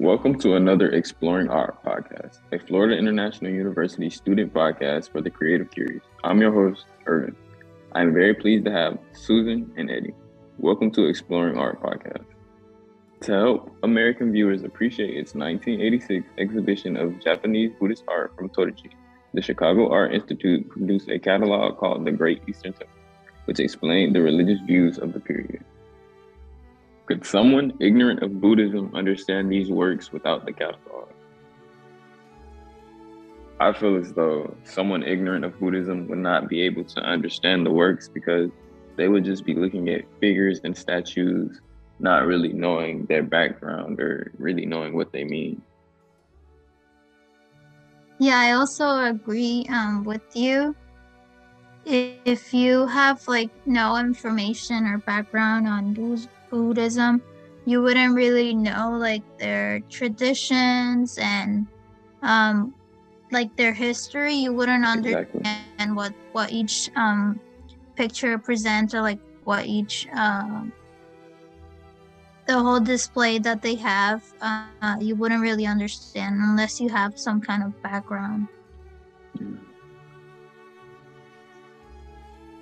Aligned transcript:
Welcome 0.00 0.40
to 0.40 0.56
another 0.56 0.90
Exploring 0.90 1.48
Art 1.50 1.80
podcast, 1.84 2.40
a 2.50 2.58
Florida 2.58 2.98
International 2.98 3.52
University 3.52 4.10
student 4.10 4.52
podcast 4.52 5.12
for 5.12 5.20
the 5.20 5.30
creative 5.30 5.70
curious. 5.70 6.02
I'm 6.24 6.40
your 6.40 6.52
host, 6.52 6.86
Irvin. 7.06 7.36
I'm 7.92 8.12
very 8.12 8.34
pleased 8.34 8.64
to 8.64 8.72
have 8.72 8.98
Susan 9.12 9.72
and 9.76 9.88
Eddie. 9.88 10.12
Welcome 10.58 10.90
to 10.94 11.04
Exploring 11.04 11.56
Art 11.58 11.80
podcast. 11.80 12.24
To 13.20 13.32
help 13.32 13.76
American 13.84 14.32
viewers 14.32 14.64
appreciate 14.64 15.16
its 15.16 15.36
1986 15.36 16.26
exhibition 16.38 16.96
of 16.96 17.22
Japanese 17.22 17.70
Buddhist 17.78 18.02
art 18.08 18.34
from 18.36 18.48
Todaiji, 18.48 18.90
the 19.32 19.42
Chicago 19.42 19.92
Art 19.92 20.12
Institute 20.12 20.68
produced 20.70 21.08
a 21.08 21.20
catalog 21.20 21.78
called 21.78 22.04
The 22.04 22.10
Great 22.10 22.42
Eastern 22.48 22.72
Temple, 22.72 22.88
which 23.44 23.60
explained 23.60 24.16
the 24.16 24.22
religious 24.22 24.58
views 24.66 24.98
of 24.98 25.12
the 25.12 25.20
period. 25.20 25.64
Could 27.06 27.26
someone 27.26 27.74
ignorant 27.80 28.22
of 28.22 28.40
Buddhism 28.40 28.90
understand 28.94 29.52
these 29.52 29.70
works 29.70 30.10
without 30.10 30.46
the 30.46 30.52
catalog? 30.52 31.08
I 33.60 33.72
feel 33.72 33.96
as 33.96 34.12
though 34.12 34.56
someone 34.64 35.02
ignorant 35.02 35.44
of 35.44 35.58
Buddhism 35.60 36.08
would 36.08 36.18
not 36.18 36.48
be 36.48 36.62
able 36.62 36.84
to 36.84 37.00
understand 37.00 37.66
the 37.66 37.70
works 37.70 38.08
because 38.08 38.50
they 38.96 39.08
would 39.08 39.24
just 39.24 39.44
be 39.44 39.54
looking 39.54 39.88
at 39.90 40.04
figures 40.20 40.60
and 40.64 40.76
statues, 40.76 41.60
not 41.98 42.26
really 42.26 42.52
knowing 42.52 43.04
their 43.06 43.22
background 43.22 44.00
or 44.00 44.32
really 44.38 44.66
knowing 44.66 44.94
what 44.94 45.12
they 45.12 45.24
mean. 45.24 45.60
Yeah, 48.18 48.38
I 48.38 48.52
also 48.52 49.04
agree 49.04 49.66
um, 49.68 50.04
with 50.04 50.22
you. 50.34 50.74
If 51.84 52.54
you 52.54 52.86
have 52.86 53.26
like 53.28 53.50
no 53.66 53.96
information 53.96 54.86
or 54.86 54.98
background 54.98 55.68
on 55.68 55.92
Buddhism, 55.92 56.30
you 57.66 57.82
wouldn't 57.82 58.14
really 58.14 58.54
know 58.54 58.96
like 58.98 59.22
their 59.38 59.80
traditions 59.90 61.18
and 61.20 61.66
um, 62.22 62.74
like 63.32 63.56
their 63.56 63.72
history. 63.72 64.34
You 64.34 64.52
wouldn't 64.52 64.84
understand 64.84 65.26
exactly. 65.40 65.94
what 65.94 66.12
what 66.32 66.52
each 66.52 66.90
um, 66.96 67.40
picture 67.96 68.38
presents 68.38 68.94
or 68.94 69.00
like 69.00 69.18
what 69.44 69.66
each 69.66 70.06
uh, 70.14 70.64
the 72.46 72.58
whole 72.60 72.80
display 72.80 73.38
that 73.38 73.62
they 73.62 73.74
have. 73.76 74.22
Uh, 74.40 74.96
you 75.00 75.16
wouldn't 75.16 75.40
really 75.40 75.66
understand 75.66 76.36
unless 76.40 76.80
you 76.80 76.88
have 76.88 77.18
some 77.18 77.40
kind 77.40 77.62
of 77.62 77.72
background. 77.82 78.48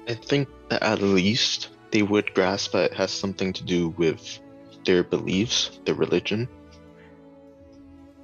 I 0.08 0.14
think 0.14 0.48
that 0.68 0.82
at 0.82 1.00
least 1.00 1.70
they 1.92 2.02
would 2.02 2.34
grasp 2.34 2.72
that 2.72 2.90
it 2.90 2.96
has 2.96 3.10
something 3.10 3.52
to 3.52 3.64
do 3.64 3.90
with 3.90 4.40
their 4.84 5.04
beliefs, 5.04 5.78
their 5.84 5.94
religion. 5.94 6.48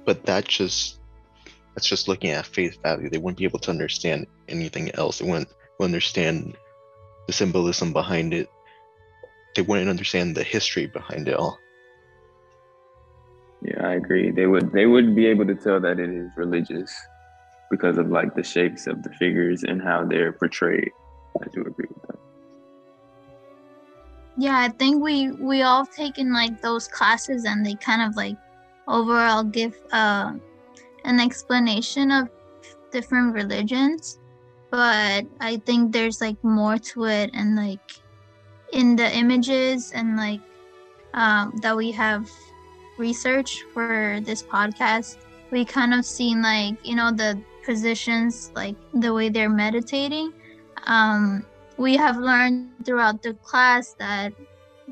But 0.05 0.25
that 0.25 0.47
just 0.47 0.99
that's 1.75 1.87
just 1.87 2.07
looking 2.07 2.31
at 2.31 2.45
face 2.45 2.75
value. 2.83 3.09
They 3.09 3.19
wouldn't 3.19 3.37
be 3.37 3.45
able 3.45 3.59
to 3.59 3.71
understand 3.71 4.27
anything 4.49 4.91
else. 4.95 5.19
They 5.19 5.29
wouldn't 5.29 5.53
understand 5.79 6.57
the 7.27 7.33
symbolism 7.33 7.93
behind 7.93 8.33
it. 8.33 8.49
They 9.55 9.61
wouldn't 9.61 9.89
understand 9.89 10.35
the 10.35 10.43
history 10.43 10.87
behind 10.87 11.27
it 11.27 11.35
all. 11.35 11.57
Yeah, 13.61 13.85
I 13.85 13.93
agree. 13.95 14.31
They 14.31 14.47
would 14.47 14.71
they 14.71 14.87
would 14.87 15.15
be 15.15 15.27
able 15.27 15.45
to 15.45 15.55
tell 15.55 15.79
that 15.81 15.99
it 15.99 16.09
is 16.09 16.29
religious 16.35 16.91
because 17.69 17.97
of 17.97 18.09
like 18.09 18.33
the 18.35 18.43
shapes 18.43 18.87
of 18.87 19.03
the 19.03 19.11
figures 19.11 19.63
and 19.63 19.81
how 19.81 20.05
they're 20.05 20.31
portrayed. 20.31 20.91
I 21.39 21.45
do 21.53 21.61
agree 21.61 21.87
with 21.87 22.01
that. 22.07 22.08
Yeah, 24.39 24.57
I 24.57 24.69
think 24.69 25.03
we 25.03 25.31
we 25.31 25.63
all 25.63 25.85
taken 25.85 26.31
like 26.31 26.61
those 26.61 26.87
classes 26.87 27.43
and 27.43 27.65
they 27.65 27.75
kind 27.75 28.01
of 28.01 28.15
like 28.15 28.37
overall 28.87 29.43
give 29.43 29.75
uh, 29.91 30.31
an 31.03 31.19
explanation 31.19 32.09
of 32.09 32.29
different 32.89 33.33
religions, 33.33 34.17
but 34.71 35.25
I 35.41 35.57
think 35.65 35.91
there's 35.91 36.21
like 36.21 36.41
more 36.41 36.77
to 36.77 37.03
it 37.03 37.31
and 37.33 37.57
like 37.57 37.83
in 38.71 38.95
the 38.95 39.13
images 39.13 39.91
and 39.91 40.15
like 40.15 40.39
um, 41.13 41.51
that 41.61 41.75
we 41.75 41.91
have 41.91 42.31
researched 42.97 43.65
for 43.73 44.21
this 44.23 44.41
podcast, 44.41 45.17
we 45.51 45.65
kind 45.65 45.93
of 45.93 46.05
seen 46.05 46.41
like 46.41 46.79
you 46.87 46.95
know 46.95 47.11
the 47.11 47.35
positions 47.65 48.53
like 48.55 48.77
the 48.93 49.13
way 49.13 49.27
they're 49.27 49.49
meditating. 49.49 50.31
Um, 50.87 51.45
we 51.79 51.95
have 51.95 52.17
learned 52.17 52.75
throughout 52.83 53.23
the 53.23 53.33
class 53.35 53.95
that 53.97 54.33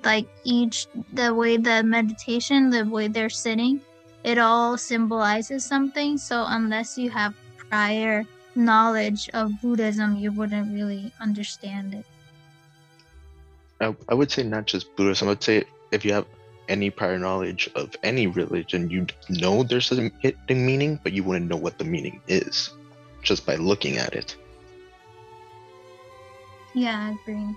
like 0.04 0.28
each 0.44 0.88
the 1.12 1.34
way 1.36 1.58
the 1.58 1.84
meditation 1.84 2.70
the 2.70 2.86
way 2.86 3.08
they're 3.08 3.30
sitting 3.30 3.82
it 4.24 4.38
all 4.38 4.78
symbolizes 4.78 5.64
something. 5.64 6.18
So 6.18 6.44
unless 6.48 6.98
you 6.98 7.10
have 7.12 7.34
prior 7.70 8.26
knowledge 8.56 9.30
of 9.34 9.52
buddhism 9.62 10.18
you 10.18 10.32
wouldn't 10.32 10.74
really 10.74 11.12
understand 11.22 11.94
it. 11.94 12.06
I, 13.80 13.96
I 14.10 14.16
would 14.16 14.32
say 14.32 14.44
not 14.44 14.66
just 14.66 14.96
buddhism. 14.96 15.28
I 15.28 15.32
would 15.32 15.44
say 15.44 15.64
if 15.92 16.04
you 16.04 16.14
have 16.14 16.26
any 16.68 16.90
prior 16.90 17.20
knowledge 17.20 17.70
of 17.76 17.96
any 18.04 18.28
religion 18.28 18.90
you 18.90 19.08
know 19.30 19.64
there's 19.64 19.92
a 19.92 20.12
hidden 20.20 20.66
meaning 20.66 21.00
but 21.04 21.14
you 21.14 21.24
wouldn't 21.24 21.50
know 21.50 21.56
what 21.56 21.78
the 21.78 21.86
meaning 21.86 22.20
is 22.28 22.72
just 23.24 23.46
by 23.46 23.56
looking 23.56 23.98
at 23.98 24.14
it 24.14 24.36
yeah, 26.78 27.10
I 27.10 27.18
agree. 27.22 27.56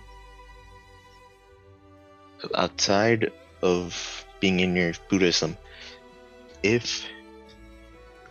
Outside 2.54 3.32
of 3.60 4.24
being 4.40 4.60
in 4.60 4.74
your 4.74 4.92
Buddhism, 5.10 5.58
if 6.62 7.06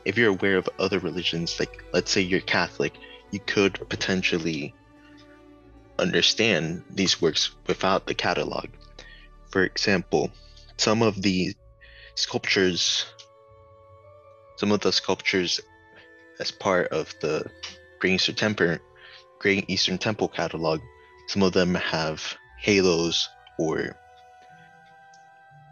if 0.04 0.18
you're 0.18 0.32
aware 0.32 0.58
of 0.58 0.68
other 0.80 0.98
religions, 0.98 1.60
like 1.60 1.84
let's 1.94 2.12
say 2.12 2.22
you're 2.22 2.42
Catholic, 2.42 2.94
you 3.30 3.40
could 3.40 3.88
potentially 3.90 4.74
understand 6.00 6.82
these 6.90 7.22
works 7.22 7.52
without 7.68 8.08
the 8.08 8.16
catalog. 8.16 8.70
For 9.52 9.64
example, 9.64 10.32
some 10.78 11.04
of 11.04 11.22
the 11.22 11.54
sculptures, 12.16 13.06
some 14.56 14.72
of 14.72 14.80
the 14.80 14.92
sculptures 14.92 15.60
as 16.40 16.50
part 16.50 16.88
of 16.88 17.14
the 17.22 17.46
Eastern 18.04 18.36
Temple 18.36 18.80
Great 19.40 19.70
Eastern 19.70 19.98
Temple 19.98 20.28
catalog, 20.28 20.82
some 21.28 21.44
of 21.44 21.54
them 21.54 21.74
have 21.76 22.38
halos 22.60 23.30
or 23.58 23.96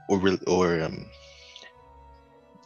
or 0.07 0.21
or 0.47 0.81
um, 0.81 1.05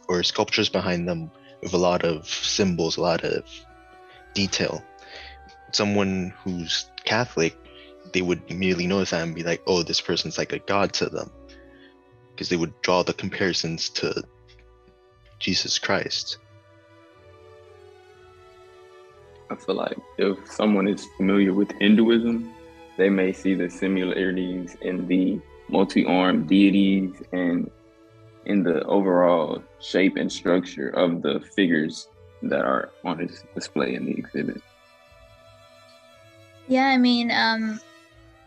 or 0.08 0.22
sculptures 0.22 0.68
behind 0.68 1.08
them 1.08 1.30
with 1.60 1.74
a 1.74 1.78
lot 1.78 2.04
of 2.04 2.28
symbols, 2.28 2.96
a 2.96 3.00
lot 3.00 3.24
of 3.24 3.44
detail. 4.32 4.84
Someone 5.72 6.32
who's 6.44 6.90
Catholic, 7.04 7.56
they 8.12 8.22
would 8.22 8.42
immediately 8.48 8.86
notice 8.86 9.10
that 9.10 9.22
and 9.22 9.34
be 9.34 9.42
like, 9.42 9.62
"Oh, 9.66 9.82
this 9.82 10.00
person's 10.00 10.38
like 10.38 10.52
a 10.52 10.60
god 10.60 10.92
to 10.94 11.06
them," 11.06 11.30
because 12.30 12.48
they 12.48 12.56
would 12.56 12.80
draw 12.82 13.02
the 13.02 13.14
comparisons 13.14 13.88
to 13.90 14.22
Jesus 15.40 15.78
Christ. 15.80 16.38
I 19.52 19.54
feel 19.56 19.74
like 19.74 19.98
if 20.16 20.50
someone 20.50 20.88
is 20.88 21.06
familiar 21.18 21.52
with 21.52 21.70
Hinduism, 21.72 22.50
they 22.96 23.10
may 23.10 23.32
see 23.32 23.54
the 23.54 23.68
similarities 23.68 24.76
in 24.80 25.06
the 25.06 25.40
multi-armed 25.68 26.48
deities 26.48 27.22
and 27.32 27.70
in 28.46 28.62
the 28.62 28.82
overall 28.84 29.62
shape 29.78 30.16
and 30.16 30.32
structure 30.32 30.88
of 30.88 31.20
the 31.20 31.40
figures 31.54 32.08
that 32.42 32.64
are 32.64 32.90
on 33.04 33.18
his 33.18 33.44
display 33.54 33.94
in 33.94 34.06
the 34.06 34.12
exhibit. 34.12 34.62
Yeah, 36.68 36.86
I 36.86 36.96
mean, 36.96 37.30
um, 37.30 37.78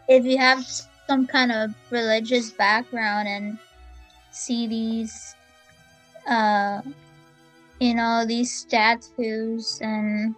if 0.08 0.26
you 0.26 0.38
have 0.40 0.66
some 1.08 1.28
kind 1.28 1.52
of 1.52 1.72
religious 1.92 2.50
background 2.50 3.28
and 3.28 3.60
see 4.32 4.66
these, 4.66 5.36
uh, 6.28 6.82
you 7.80 7.94
know, 7.94 8.26
these 8.26 8.52
statues 8.52 9.80
and 9.82 10.36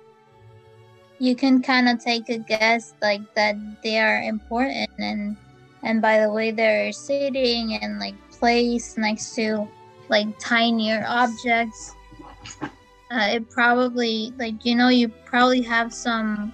you 1.19 1.35
can 1.35 1.61
kind 1.61 1.89
of 1.89 2.03
take 2.03 2.29
a 2.29 2.37
guess 2.37 2.93
like 3.01 3.21
that 3.35 3.55
they 3.83 3.99
are 3.99 4.21
important 4.21 4.89
and 4.99 5.35
and 5.83 6.01
by 6.01 6.19
the 6.19 6.31
way 6.31 6.51
they're 6.51 6.91
sitting 6.91 7.73
and 7.81 7.99
like 7.99 8.15
placed 8.31 8.97
next 8.97 9.35
to 9.35 9.67
like 10.09 10.27
tinier 10.39 11.03
objects 11.07 11.93
uh, 13.11 13.27
it 13.31 13.49
probably 13.49 14.33
like 14.37 14.65
you 14.65 14.75
know 14.75 14.89
you 14.89 15.07
probably 15.25 15.61
have 15.61 15.93
some 15.93 16.53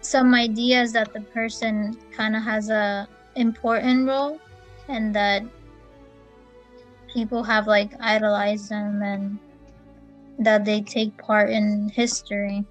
some 0.00 0.34
ideas 0.34 0.92
that 0.92 1.12
the 1.12 1.20
person 1.20 1.96
kind 2.16 2.34
of 2.34 2.42
has 2.42 2.70
a 2.70 3.06
important 3.36 4.06
role 4.06 4.38
and 4.88 5.14
that 5.14 5.42
people 7.12 7.42
have 7.42 7.66
like 7.66 7.92
idolized 8.00 8.70
them 8.70 9.02
and 9.02 9.38
that 10.38 10.64
they 10.64 10.80
take 10.80 11.16
part 11.18 11.50
in 11.50 11.88
history 11.90 12.64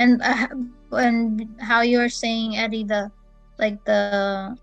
and 0.00 0.20
uh, 0.22 0.48
and 0.96 1.46
how 1.60 1.82
you're 1.82 2.08
saying 2.08 2.56
eddie 2.56 2.82
the 2.84 3.12
like 3.58 3.84
the 3.84 4.56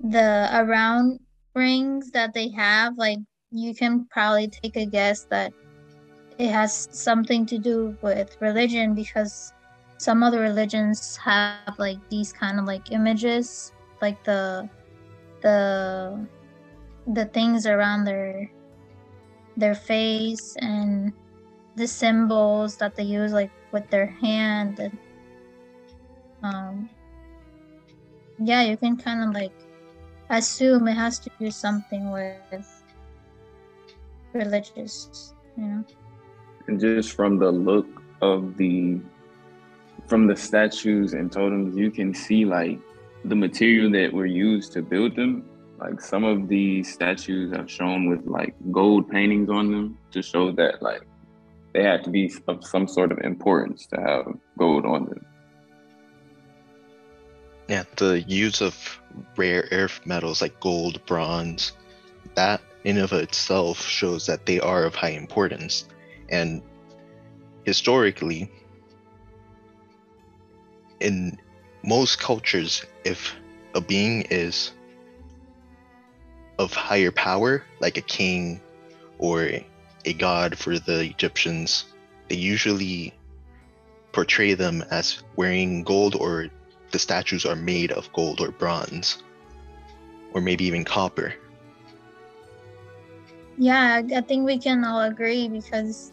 the 0.00 0.48
around 0.54 1.20
rings 1.54 2.10
that 2.10 2.32
they 2.32 2.48
have 2.48 2.96
like 2.96 3.18
you 3.52 3.74
can 3.74 4.06
probably 4.10 4.48
take 4.48 4.76
a 4.76 4.86
guess 4.86 5.24
that 5.30 5.52
it 6.38 6.48
has 6.48 6.88
something 6.90 7.44
to 7.44 7.58
do 7.58 7.96
with 8.00 8.36
religion 8.40 8.94
because 8.94 9.52
some 9.98 10.22
other 10.22 10.40
religions 10.40 11.16
have 11.18 11.78
like 11.78 11.98
these 12.08 12.32
kind 12.32 12.58
of 12.58 12.64
like 12.64 12.90
images 12.90 13.72
like 14.00 14.24
the 14.24 14.68
the 15.42 16.26
the 17.12 17.26
things 17.26 17.66
around 17.66 18.04
their 18.04 18.50
their 19.56 19.74
face 19.74 20.56
and 20.60 21.12
the 21.76 21.86
symbols 21.86 22.76
that 22.76 22.96
they 22.96 23.04
use 23.04 23.32
like 23.32 23.50
with 23.72 23.88
their 23.90 24.06
hand 24.06 24.78
and 24.78 24.98
um 26.42 26.90
yeah 28.38 28.62
you 28.62 28.76
can 28.76 28.96
kind 28.96 29.22
of 29.22 29.34
like 29.34 29.52
assume 30.30 30.88
it 30.88 30.94
has 30.94 31.18
to 31.18 31.30
do 31.38 31.50
something 31.50 32.10
with 32.10 32.82
religious 34.32 35.34
you 35.56 35.64
know? 35.64 35.84
And 36.66 36.80
just 36.80 37.12
from 37.12 37.38
the 37.38 37.50
look 37.50 37.86
of 38.20 38.56
the 38.56 39.00
from 40.06 40.26
the 40.26 40.36
statues 40.36 41.12
and 41.12 41.30
totems 41.30 41.76
you 41.76 41.90
can 41.90 42.14
see 42.14 42.44
like 42.44 42.78
the 43.24 43.36
material 43.36 43.90
that 43.92 44.12
were 44.12 44.26
used 44.26 44.72
to 44.72 44.82
build 44.82 45.16
them. 45.16 45.48
Like 45.78 46.00
some 46.00 46.24
of 46.24 46.48
these 46.48 46.92
statues 46.92 47.52
have 47.54 47.70
shown 47.70 48.08
with 48.08 48.24
like 48.26 48.54
gold 48.70 49.08
paintings 49.08 49.50
on 49.50 49.70
them 49.70 49.98
to 50.12 50.22
show 50.22 50.52
that 50.52 50.82
like 50.82 51.02
they 51.74 51.82
had 51.82 52.04
to 52.04 52.10
be 52.10 52.32
of 52.48 52.64
some 52.64 52.86
sort 52.86 53.12
of 53.12 53.18
importance 53.18 53.86
to 53.86 54.00
have 54.00 54.26
gold 54.58 54.84
on 54.84 55.06
them 55.06 55.24
Yeah, 57.68 57.84
the 57.96 58.20
use 58.22 58.60
of 58.60 59.00
rare 59.36 59.68
earth 59.72 60.00
metals 60.04 60.42
like 60.42 60.58
gold, 60.60 61.04
bronze, 61.06 61.72
that 62.34 62.60
in 62.84 62.98
of 62.98 63.12
itself 63.12 63.80
shows 63.80 64.26
that 64.26 64.46
they 64.46 64.60
are 64.60 64.84
of 64.84 64.94
high 64.94 65.10
importance. 65.10 65.86
And 66.28 66.62
historically, 67.64 68.50
in 71.00 71.38
most 71.84 72.18
cultures, 72.18 72.84
if 73.04 73.34
a 73.74 73.80
being 73.80 74.22
is 74.30 74.72
of 76.58 76.72
higher 76.72 77.10
power, 77.10 77.64
like 77.80 77.96
a 77.96 78.02
king 78.02 78.60
or 79.18 79.48
a 80.04 80.12
god 80.12 80.58
for 80.58 80.78
the 80.78 81.00
Egyptians, 81.00 81.84
they 82.28 82.36
usually 82.36 83.14
portray 84.12 84.54
them 84.54 84.84
as 84.90 85.22
wearing 85.36 85.82
gold 85.82 86.14
or 86.14 86.48
the 86.90 86.98
statues 86.98 87.46
are 87.46 87.56
made 87.56 87.92
of 87.92 88.12
gold 88.12 88.40
or 88.40 88.50
bronze 88.50 89.22
or 90.34 90.40
maybe 90.40 90.64
even 90.64 90.84
copper. 90.84 91.34
Yeah, 93.58 94.02
I 94.14 94.20
think 94.22 94.46
we 94.46 94.58
can 94.58 94.84
all 94.84 95.02
agree 95.02 95.48
because, 95.48 96.12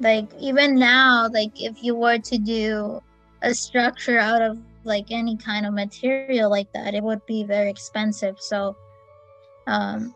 like, 0.00 0.28
even 0.40 0.78
now, 0.78 1.28
like, 1.32 1.60
if 1.60 1.82
you 1.82 1.94
were 1.94 2.18
to 2.18 2.38
do 2.38 3.02
a 3.42 3.54
structure 3.54 4.18
out 4.18 4.42
of 4.42 4.58
like 4.84 5.06
any 5.10 5.36
kind 5.36 5.66
of 5.66 5.74
material 5.74 6.48
like 6.48 6.72
that, 6.72 6.94
it 6.94 7.02
would 7.02 7.24
be 7.26 7.44
very 7.44 7.68
expensive. 7.68 8.36
So, 8.40 8.76
um, 9.66 10.14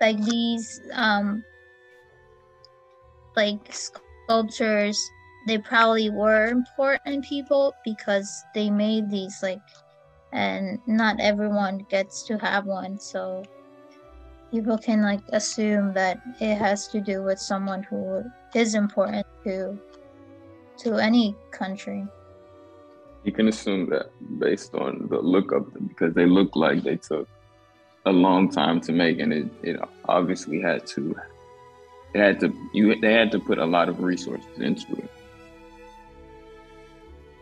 like 0.00 0.22
these, 0.24 0.80
um, 0.92 1.44
like 3.36 3.72
sculptures, 3.72 5.10
they 5.46 5.58
probably 5.58 6.10
were 6.10 6.46
important 6.46 7.24
people 7.24 7.74
because 7.84 8.44
they 8.54 8.70
made 8.70 9.10
these 9.10 9.42
like, 9.42 9.60
and 10.32 10.78
not 10.86 11.20
everyone 11.20 11.86
gets 11.90 12.22
to 12.24 12.38
have 12.38 12.66
one. 12.66 12.98
So, 12.98 13.42
people 14.50 14.78
can 14.78 15.02
like 15.02 15.20
assume 15.32 15.92
that 15.94 16.20
it 16.40 16.56
has 16.56 16.88
to 16.88 17.00
do 17.00 17.22
with 17.22 17.38
someone 17.38 17.82
who 17.82 18.24
is 18.54 18.74
important 18.74 19.26
to 19.44 19.78
to 20.78 20.94
any 20.96 21.36
country. 21.50 22.04
you 23.24 23.32
can 23.32 23.48
assume 23.48 23.88
that 23.90 24.10
based 24.38 24.74
on 24.74 25.06
the 25.08 25.18
look 25.18 25.50
of 25.52 25.72
them 25.72 25.86
because 25.86 26.14
they 26.14 26.26
look 26.26 26.54
like 26.54 26.82
they 26.82 26.96
took 26.96 27.26
a 28.06 28.12
long 28.12 28.50
time 28.50 28.80
to 28.80 28.92
make 28.92 29.18
and 29.18 29.32
it, 29.32 29.46
it 29.62 29.80
obviously 30.06 30.60
had 30.60 30.86
to 30.86 31.16
it 32.14 32.20
had 32.20 32.40
to 32.40 32.54
you 32.72 32.98
they 33.00 33.12
had 33.12 33.30
to 33.32 33.38
put 33.38 33.58
a 33.58 33.64
lot 33.64 33.88
of 33.88 34.00
resources 34.00 34.58
into 34.58 34.96
it. 34.96 35.10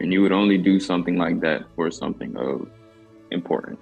And 0.01 0.13
you 0.13 0.23
would 0.23 0.33
only 0.33 0.59
do 0.59 0.81
something 0.81 1.17
like 1.17 1.41
that 1.41 1.63
for 1.77 1.91
something 1.91 2.37
of 2.37 2.69
importance. 3.31 3.79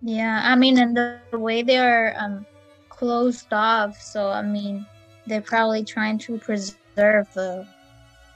Yeah, 0.00 0.40
I 0.44 0.56
mean, 0.56 0.78
and 0.78 0.96
the, 0.96 1.18
way 1.32 1.62
they 1.62 1.78
are 1.78 2.14
um, 2.18 2.46
closed 2.88 3.52
off, 3.52 4.00
so 4.00 4.30
I 4.30 4.42
mean, 4.42 4.86
they're 5.26 5.42
probably 5.42 5.84
trying 5.84 6.18
to 6.18 6.38
preserve 6.38 7.28
the 7.34 7.66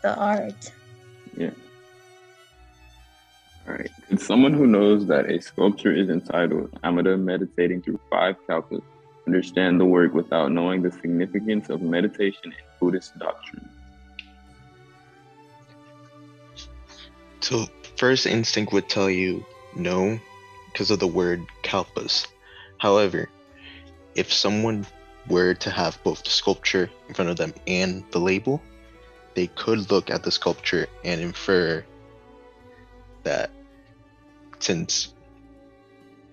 the 0.02 0.14
art. 0.16 0.72
yeah. 1.36 1.50
All 3.66 3.74
right 3.74 3.90
someone 4.16 4.54
who 4.54 4.66
knows 4.66 5.06
that 5.06 5.30
a 5.30 5.40
sculpture 5.40 5.92
is 5.92 6.08
entitled 6.08 6.70
amida 6.82 7.16
meditating 7.16 7.82
through 7.82 8.00
five 8.10 8.36
kalpas 8.46 8.82
understand 9.28 9.78
the 9.78 9.84
work 9.84 10.14
without 10.14 10.50
knowing 10.50 10.80
the 10.82 10.90
significance 10.90 11.68
of 11.68 11.82
meditation 11.82 12.46
in 12.46 12.64
buddhist 12.80 13.12
doctrine 13.18 13.68
So, 17.40 17.66
first 17.96 18.26
instinct 18.26 18.72
would 18.72 18.88
tell 18.88 19.08
you 19.08 19.44
no 19.74 20.18
because 20.72 20.90
of 20.90 20.98
the 20.98 21.06
word 21.06 21.46
kalpas. 21.62 22.26
However, 22.78 23.30
if 24.14 24.32
someone 24.32 24.86
were 25.28 25.54
to 25.54 25.70
have 25.70 25.98
both 26.04 26.24
the 26.24 26.30
sculpture 26.30 26.90
in 27.08 27.14
front 27.14 27.30
of 27.30 27.36
them 27.36 27.54
and 27.66 28.04
the 28.10 28.18
label, 28.18 28.60
they 29.34 29.46
could 29.46 29.90
look 29.90 30.10
at 30.10 30.22
the 30.22 30.30
sculpture 30.30 30.88
and 31.04 31.20
infer 31.20 31.84
that 33.22 33.50
since 34.58 35.14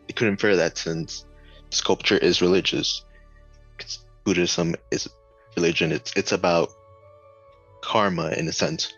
they 0.07 0.13
could 0.13 0.27
infer 0.27 0.55
that 0.55 0.77
since 0.77 1.24
sculpture 1.75 2.17
is 2.17 2.41
religious, 2.41 3.03
'cause 3.77 3.99
Buddhism 4.23 4.75
is 4.91 5.09
religion, 5.55 5.91
it's 5.91 6.11
it's 6.15 6.31
about 6.31 6.69
karma 7.81 8.29
in 8.31 8.47
a 8.47 8.51
sense. 8.53 8.91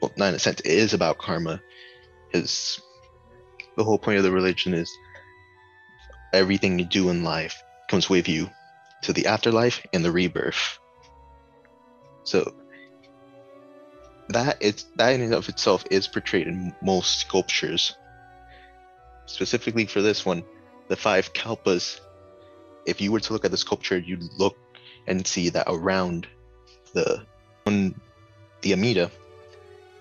Well, 0.00 0.12
not 0.16 0.28
in 0.28 0.34
a 0.34 0.38
sense, 0.38 0.60
it 0.60 0.66
is 0.66 0.92
about 0.92 1.18
karma. 1.18 1.62
Is 2.32 2.80
the 3.76 3.84
whole 3.84 3.98
point 3.98 4.18
of 4.18 4.24
the 4.24 4.32
religion 4.32 4.74
is 4.74 4.90
everything 6.32 6.78
you 6.78 6.84
do 6.84 7.08
in 7.08 7.24
life 7.24 7.62
comes 7.88 8.10
with 8.10 8.28
you 8.28 8.50
to 9.02 9.12
the 9.12 9.26
afterlife 9.26 9.80
and 9.92 10.04
the 10.04 10.12
rebirth. 10.12 10.78
So 12.24 12.54
that 14.28 14.60
is 14.60 14.84
that 14.96 15.12
in 15.14 15.20
and 15.22 15.34
of 15.34 15.48
itself 15.48 15.84
is 15.90 16.08
portrayed 16.08 16.48
in 16.48 16.74
most 16.82 17.20
sculptures. 17.20 17.94
Specifically 19.26 19.86
for 19.86 20.02
this 20.02 20.26
one, 20.26 20.44
the 20.88 20.96
five 20.96 21.32
kalpas. 21.32 22.00
If 22.86 23.00
you 23.00 23.12
were 23.12 23.20
to 23.20 23.32
look 23.32 23.44
at 23.44 23.50
the 23.50 23.56
sculpture, 23.56 23.98
you'd 23.98 24.22
look 24.38 24.56
and 25.06 25.26
see 25.26 25.50
that 25.50 25.66
around 25.68 26.26
the 26.92 27.24
on 27.66 27.94
the 28.62 28.72
Amida, 28.72 29.10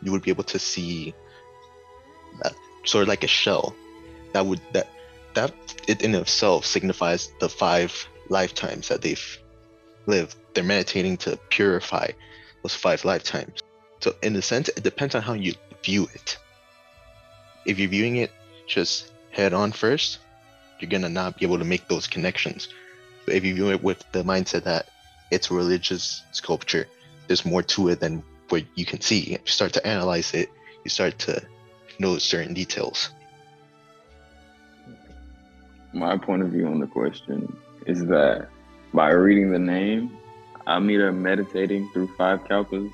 you 0.01 0.11
would 0.11 0.21
be 0.21 0.31
able 0.31 0.43
to 0.45 0.59
see 0.59 1.13
that 2.41 2.53
sort 2.83 3.03
of 3.03 3.07
like 3.07 3.23
a 3.23 3.27
shell 3.27 3.75
that 4.33 4.45
would 4.45 4.61
that 4.73 4.89
that 5.33 5.53
it 5.87 6.01
in 6.01 6.15
itself 6.15 6.65
signifies 6.65 7.31
the 7.39 7.49
five 7.49 8.07
lifetimes 8.29 8.87
that 8.87 9.01
they've 9.01 9.39
lived. 10.05 10.35
They're 10.53 10.63
meditating 10.63 11.17
to 11.17 11.37
purify 11.49 12.11
those 12.63 12.75
five 12.75 13.03
lifetimes. 13.05 13.61
So 13.99 14.15
in 14.21 14.35
a 14.35 14.41
sense, 14.41 14.69
it 14.69 14.83
depends 14.83 15.15
on 15.15 15.21
how 15.21 15.33
you 15.33 15.53
view 15.83 16.07
it. 16.13 16.37
If 17.65 17.79
you're 17.79 17.89
viewing 17.89 18.17
it 18.17 18.31
just 18.67 19.11
head 19.31 19.53
on 19.53 19.71
first, 19.71 20.19
you're 20.79 20.89
gonna 20.89 21.09
not 21.09 21.37
be 21.37 21.45
able 21.45 21.59
to 21.59 21.65
make 21.65 21.87
those 21.87 22.07
connections. 22.07 22.67
But 23.25 23.35
if 23.35 23.43
you 23.43 23.55
view 23.55 23.71
it 23.71 23.83
with 23.83 24.03
the 24.11 24.23
mindset 24.23 24.63
that 24.63 24.87
it's 25.31 25.49
religious 25.49 26.23
sculpture, 26.31 26.87
there's 27.27 27.45
more 27.45 27.63
to 27.63 27.89
it 27.89 27.99
than 27.99 28.23
what 28.49 28.63
you 28.75 28.85
can 28.85 29.01
see. 29.01 29.31
You 29.31 29.39
start 29.45 29.73
to 29.73 29.87
analyze 29.87 30.33
it, 30.33 30.49
you 30.83 30.89
start 30.89 31.17
to 31.19 31.41
know 31.99 32.17
certain 32.17 32.53
details. 32.53 33.09
my 35.93 36.17
point 36.17 36.41
of 36.41 36.49
view 36.49 36.67
on 36.67 36.79
the 36.79 36.87
question 36.87 37.55
is 37.87 38.05
that 38.05 38.49
by 38.93 39.09
reading 39.11 39.51
the 39.51 39.59
name, 39.59 40.17
Amida 40.67 41.11
meditating 41.11 41.89
through 41.91 42.07
five 42.17 42.43
kalpas, 42.43 42.91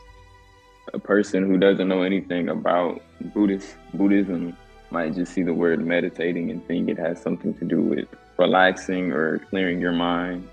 a 0.93 0.99
person 0.99 1.47
who 1.47 1.57
doesn't 1.57 1.87
know 1.87 2.03
anything 2.03 2.49
about 2.49 3.01
Buddhist 3.33 3.75
Buddhism 3.93 4.55
might 4.91 5.15
just 5.15 5.33
see 5.33 5.43
the 5.43 5.53
word 5.53 5.85
meditating 5.85 6.51
and 6.51 6.65
think 6.67 6.89
it 6.89 6.97
has 6.97 7.21
something 7.21 7.53
to 7.55 7.65
do 7.65 7.81
with 7.81 8.07
relaxing 8.37 9.11
or 9.11 9.39
clearing 9.49 9.79
your 9.79 9.91
mind 9.91 10.47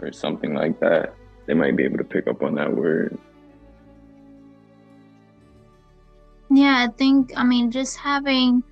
or 0.00 0.12
something 0.12 0.54
like 0.54 0.78
that. 0.80 1.14
They 1.46 1.54
might 1.54 1.76
be 1.76 1.84
able 1.84 1.98
to 1.98 2.04
pick 2.04 2.26
up 2.26 2.42
on 2.42 2.54
that 2.54 2.74
word. 2.74 3.18
Yeah, 6.50 6.86
I 6.86 6.92
think 6.96 7.32
I 7.36 7.44
mean 7.44 7.70
just 7.70 7.96
having 7.96 8.62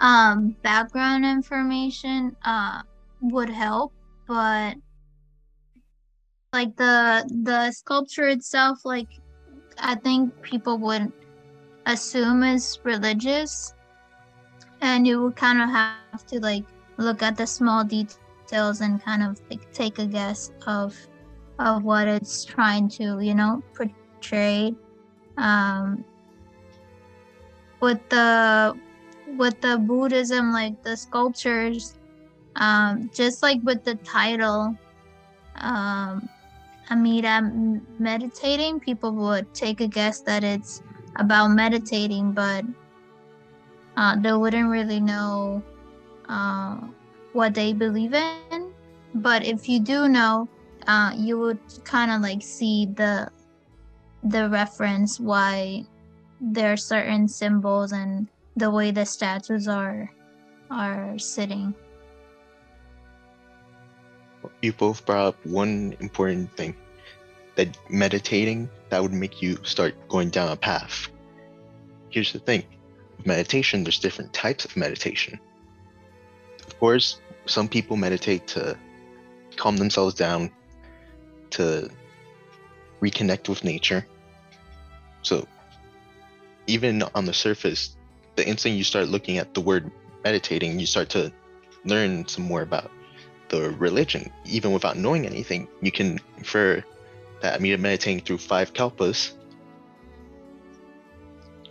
um 0.00 0.56
background 0.62 1.24
information 1.24 2.36
uh 2.44 2.82
would 3.20 3.48
help 3.50 3.92
but 4.28 4.76
like 6.52 6.76
the 6.76 7.28
the 7.44 7.72
sculpture 7.72 8.28
itself, 8.28 8.84
like 8.84 9.08
I 9.78 9.94
think 9.96 10.32
people 10.42 10.78
would 10.78 11.12
assume 11.86 12.42
is 12.42 12.78
religious, 12.84 13.72
and 14.80 15.06
you 15.06 15.32
kind 15.36 15.60
of 15.60 15.68
have 15.70 16.26
to 16.26 16.40
like 16.40 16.64
look 16.96 17.22
at 17.22 17.36
the 17.36 17.46
small 17.46 17.84
details 17.84 18.80
and 18.80 19.02
kind 19.02 19.22
of 19.22 19.40
like 19.50 19.70
take 19.72 19.98
a 19.98 20.06
guess 20.06 20.52
of 20.66 20.96
of 21.58 21.82
what 21.82 22.06
it's 22.08 22.44
trying 22.44 22.88
to 22.88 23.20
you 23.20 23.34
know 23.34 23.62
portray. 23.74 24.74
Um 25.36 26.04
with 27.80 28.00
the 28.08 28.76
with 29.36 29.60
the 29.60 29.78
buddhism 29.78 30.52
like 30.52 30.82
the 30.82 30.96
sculptures 30.96 31.94
um 32.56 33.10
just 33.14 33.42
like 33.42 33.60
with 33.62 33.84
the 33.84 33.94
title 33.96 34.76
um 35.56 36.28
amida 36.90 37.40
meditating. 37.98 38.80
People 38.80 39.12
would 39.12 39.52
take 39.54 39.80
a 39.80 39.86
guess 39.86 40.20
that 40.22 40.42
it's 40.42 40.82
about 41.16 41.48
meditating 41.48 42.32
but 42.32 42.64
uh, 43.98 44.14
they 44.22 44.32
wouldn't 44.32 44.70
really 44.70 45.00
know 45.00 45.62
uh, 46.28 46.78
what 47.34 47.52
they 47.52 47.72
believe 47.74 48.14
in 48.14 48.72
but 49.14 49.44
if 49.44 49.68
you 49.68 49.80
do 49.80 50.08
know 50.08 50.48
uh, 50.86 51.12
you 51.16 51.38
would 51.38 51.58
kind 51.84 52.10
of 52.10 52.22
like 52.22 52.40
see 52.40 52.86
the 52.94 53.28
the 54.22 54.48
reference 54.48 55.20
why 55.20 55.84
there 56.40 56.72
are 56.72 56.76
certain 56.76 57.28
symbols 57.28 57.92
and 57.92 58.28
the 58.56 58.70
way 58.70 58.90
the 58.90 59.04
statues 59.04 59.68
are 59.68 60.10
are 60.70 61.18
sitting. 61.18 61.74
You 64.62 64.72
both 64.72 65.04
brought 65.06 65.34
up 65.34 65.46
one 65.46 65.96
important 66.00 66.54
thing 66.56 66.74
that 67.56 67.76
meditating 67.90 68.68
that 68.90 69.02
would 69.02 69.12
make 69.12 69.42
you 69.42 69.58
start 69.64 69.94
going 70.08 70.30
down 70.30 70.50
a 70.50 70.56
path. 70.56 71.08
Here's 72.10 72.32
the 72.32 72.38
thing 72.38 72.64
meditation, 73.24 73.84
there's 73.84 73.98
different 73.98 74.32
types 74.32 74.64
of 74.64 74.76
meditation. 74.76 75.38
Of 76.66 76.78
course, 76.78 77.20
some 77.46 77.68
people 77.68 77.96
meditate 77.96 78.46
to 78.48 78.76
calm 79.56 79.76
themselves 79.76 80.14
down, 80.14 80.50
to 81.50 81.90
reconnect 83.00 83.48
with 83.48 83.64
nature. 83.64 84.06
So, 85.22 85.46
even 86.66 87.02
on 87.14 87.24
the 87.24 87.32
surface, 87.32 87.96
the 88.36 88.46
instant 88.46 88.76
you 88.76 88.84
start 88.84 89.08
looking 89.08 89.38
at 89.38 89.54
the 89.54 89.60
word 89.60 89.90
meditating, 90.24 90.78
you 90.78 90.86
start 90.86 91.08
to 91.10 91.32
learn 91.84 92.26
some 92.28 92.44
more 92.44 92.62
about 92.62 92.90
the 93.48 93.70
religion. 93.70 94.30
Even 94.44 94.72
without 94.72 94.96
knowing 94.96 95.26
anything, 95.26 95.66
you 95.80 95.90
can 95.90 96.18
infer 96.36 96.84
that 97.40 97.58
Amida 97.58 97.78
meditating 97.78 98.20
through 98.20 98.38
five 98.38 98.72
kalpas. 98.72 99.32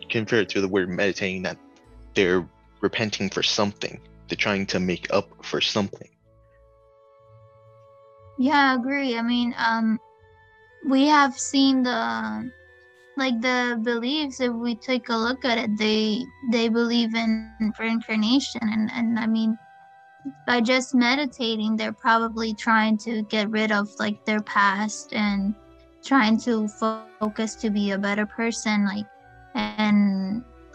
Can 0.09 0.19
infer 0.19 0.45
through 0.45 0.61
the 0.61 0.67
word 0.67 0.89
meditating 0.89 1.43
that 1.43 1.57
they're 2.13 2.47
repenting 2.81 3.29
for 3.29 3.43
something. 3.43 3.99
They're 4.27 4.37
trying 4.37 4.65
to 4.67 4.79
make 4.79 5.07
up 5.13 5.29
for 5.43 5.61
something. 5.61 6.09
Yeah, 8.39 8.71
I 8.71 8.75
agree. 8.75 9.17
I 9.17 9.21
mean, 9.21 9.55
um, 9.57 9.99
we 10.85 11.07
have 11.07 11.37
seen 11.37 11.83
the 11.83 12.51
like 13.17 13.41
the 13.41 13.79
beliefs. 13.81 14.39
If 14.39 14.53
we 14.53 14.75
take 14.75 15.09
a 15.09 15.17
look 15.17 15.43
at 15.43 15.57
it, 15.57 15.77
they 15.77 16.23
they 16.51 16.69
believe 16.69 17.15
in 17.15 17.51
reincarnation, 17.79 18.61
and 18.63 18.91
and 18.93 19.17
I 19.19 19.25
mean, 19.25 19.57
by 20.45 20.61
just 20.61 20.93
meditating, 20.93 21.75
they're 21.75 21.91
probably 21.93 22.53
trying 22.53 22.97
to 22.99 23.23
get 23.23 23.49
rid 23.49 23.71
of 23.71 23.89
like 23.99 24.23
their 24.25 24.41
past 24.41 25.13
and 25.13 25.55
trying 26.03 26.39
to 26.41 26.67
focus 26.67 27.55
to 27.55 27.69
be 27.69 27.91
a 27.91 27.97
better 27.97 28.25
person. 28.25 28.85
Like, 28.85 29.05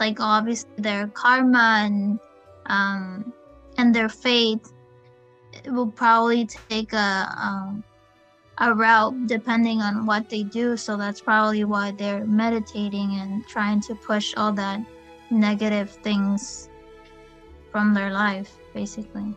like 0.03 0.19
obviously 0.19 0.71
their 0.79 1.07
karma 1.23 1.69
and 1.87 2.19
um 2.67 3.33
and 3.79 3.95
their 3.95 4.09
fate 4.09 4.67
will 5.67 5.91
probably 6.03 6.43
take 6.69 6.93
a 6.93 7.11
um, 7.47 7.85
a 8.59 8.75
route 8.75 9.27
depending 9.27 9.81
on 9.81 10.07
what 10.07 10.29
they 10.29 10.43
do. 10.43 10.77
So 10.77 10.97
that's 10.97 11.21
probably 11.21 11.65
why 11.65 11.93
they're 11.93 12.27
meditating 12.27 13.09
and 13.21 13.47
trying 13.55 13.81
to 13.89 13.95
push 13.95 14.35
all 14.37 14.53
that 14.65 14.81
negative 15.31 15.91
things 16.07 16.69
from 17.71 17.95
their 17.95 18.11
life, 18.11 18.51
basically. 18.75 19.35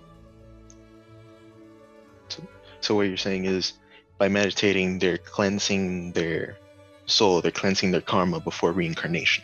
So, 2.30 2.44
so 2.82 2.96
what 2.96 3.08
you're 3.08 3.26
saying 3.30 3.46
is, 3.46 3.74
by 4.18 4.28
meditating, 4.28 5.00
they're 5.00 5.18
cleansing 5.36 6.12
their 6.12 6.58
soul, 7.06 7.42
they're 7.42 7.60
cleansing 7.62 7.92
their 7.92 8.06
karma 8.14 8.40
before 8.40 8.72
reincarnation. 8.74 9.44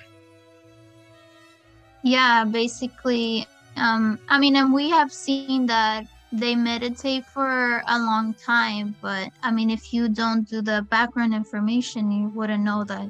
Yeah, 2.03 2.45
basically. 2.45 3.47
Um, 3.75 4.19
I 4.27 4.39
mean, 4.39 4.55
and 4.55 4.73
we 4.73 4.89
have 4.89 5.11
seen 5.11 5.65
that 5.67 6.05
they 6.31 6.55
meditate 6.55 7.25
for 7.25 7.83
a 7.89 7.99
long 7.99 8.33
time 8.35 8.95
but 9.01 9.27
i 9.43 9.51
mean 9.51 9.69
if 9.69 9.91
you 9.91 10.07
don't 10.07 10.47
do 10.47 10.61
the 10.61 10.85
background 10.89 11.33
information 11.33 12.09
you 12.09 12.29
wouldn't 12.29 12.63
know 12.63 12.85
that 12.85 13.09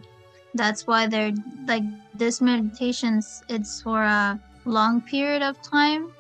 that's 0.56 0.88
why 0.88 1.06
they're 1.06 1.32
like 1.68 1.84
this 2.16 2.42
meditations 2.42 3.44
it's 3.48 3.82
for 3.84 4.02
a 4.02 4.40
long 4.66 5.02
period 5.02 5.44
of 5.44 5.56
time 5.62 6.12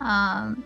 um 0.00 0.64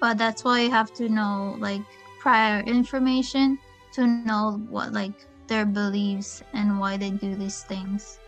but 0.00 0.18
that's 0.18 0.42
why 0.44 0.62
you 0.62 0.70
have 0.70 0.92
to 0.92 1.08
know 1.08 1.54
like 1.60 1.82
prior 2.20 2.60
information 2.62 3.56
to 3.94 4.06
know 4.06 4.60
what 4.68 4.92
like 4.92 5.12
their 5.46 5.64
beliefs 5.64 6.42
and 6.52 6.80
why 6.80 6.96
they 6.96 7.10
do 7.10 7.36
these 7.36 7.62
things 7.62 8.18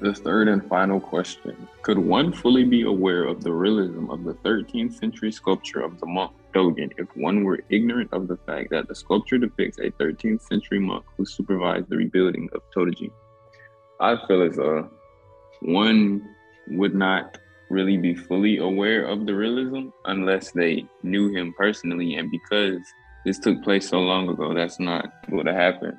the 0.00 0.14
third 0.14 0.48
and 0.48 0.66
final 0.68 1.00
question 1.00 1.68
Could 1.82 1.98
one 1.98 2.32
fully 2.32 2.64
be 2.64 2.82
aware 2.82 3.24
of 3.24 3.42
the 3.42 3.52
realism 3.52 4.10
of 4.10 4.24
the 4.24 4.34
13th 4.34 4.92
century 4.92 5.32
sculpture 5.32 5.80
of 5.80 5.98
the 6.00 6.06
monk 6.06 6.32
Dogen 6.54 6.92
if 6.98 7.08
one 7.16 7.44
were 7.44 7.60
ignorant 7.68 8.12
of 8.12 8.28
the 8.28 8.36
fact 8.46 8.70
that 8.70 8.88
the 8.88 8.94
sculpture 8.94 9.38
depicts 9.38 9.78
a 9.78 9.90
13th 9.92 10.42
century 10.42 10.78
monk 10.78 11.04
who 11.16 11.24
supervised 11.26 11.88
the 11.88 11.96
rebuilding 11.96 12.48
of 12.54 12.62
Todaiji? 12.74 13.10
I 14.00 14.16
feel 14.26 14.42
as 14.42 14.56
though 14.56 14.88
one 15.60 16.28
would 16.68 16.94
not 16.94 17.38
really 17.70 17.96
be 17.96 18.14
fully 18.14 18.58
aware 18.58 19.04
of 19.04 19.26
the 19.26 19.34
realism 19.34 19.88
unless 20.06 20.52
they 20.52 20.86
knew 21.02 21.34
him 21.34 21.52
personally. 21.56 22.14
And 22.14 22.30
because 22.30 22.80
this 23.24 23.38
took 23.38 23.62
place 23.62 23.88
so 23.88 23.98
long 23.98 24.28
ago, 24.28 24.54
that's 24.54 24.80
not 24.80 25.12
what 25.28 25.46
happened. 25.46 25.98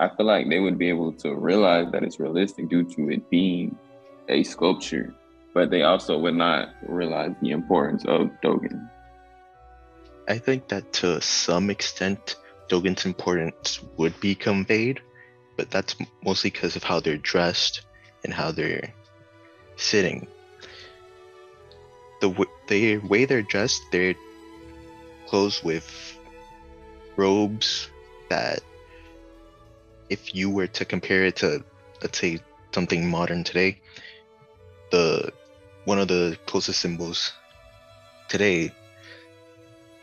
I 0.00 0.08
feel 0.08 0.24
like 0.24 0.48
they 0.48 0.60
would 0.60 0.78
be 0.78 0.88
able 0.88 1.12
to 1.12 1.34
realize 1.34 1.92
that 1.92 2.02
it's 2.02 2.18
realistic 2.18 2.70
due 2.70 2.84
to 2.84 3.10
it 3.10 3.28
being 3.28 3.76
a 4.30 4.42
sculpture, 4.42 5.14
but 5.52 5.70
they 5.70 5.82
also 5.82 6.16
would 6.16 6.36
not 6.36 6.70
realize 6.82 7.32
the 7.42 7.50
importance 7.50 8.06
of 8.06 8.30
Dogen. 8.42 8.88
I 10.26 10.38
think 10.38 10.68
that 10.68 10.90
to 10.94 11.20
some 11.20 11.68
extent, 11.68 12.36
Dogen's 12.70 13.04
importance 13.04 13.80
would 13.98 14.18
be 14.20 14.34
conveyed, 14.34 15.00
but 15.58 15.70
that's 15.70 15.94
mostly 16.24 16.48
because 16.48 16.76
of 16.76 16.82
how 16.82 17.00
they're 17.00 17.18
dressed 17.18 17.82
and 18.24 18.32
how 18.32 18.52
they're 18.52 18.94
sitting. 19.76 20.26
The, 22.22 22.30
w- 22.30 22.50
the 22.68 22.96
way 22.98 23.26
they're 23.26 23.42
dressed, 23.42 23.82
they're 23.92 24.14
clothes 25.26 25.62
with 25.62 26.18
robes 27.18 27.90
that 28.30 28.60
if 30.10 30.34
you 30.34 30.50
were 30.50 30.66
to 30.66 30.84
compare 30.84 31.24
it 31.24 31.36
to 31.36 31.64
let's 32.02 32.18
say 32.18 32.38
something 32.74 33.08
modern 33.08 33.42
today 33.42 33.80
the 34.90 35.32
one 35.84 35.98
of 35.98 36.08
the 36.08 36.36
closest 36.46 36.80
symbols 36.80 37.32
today 38.28 38.72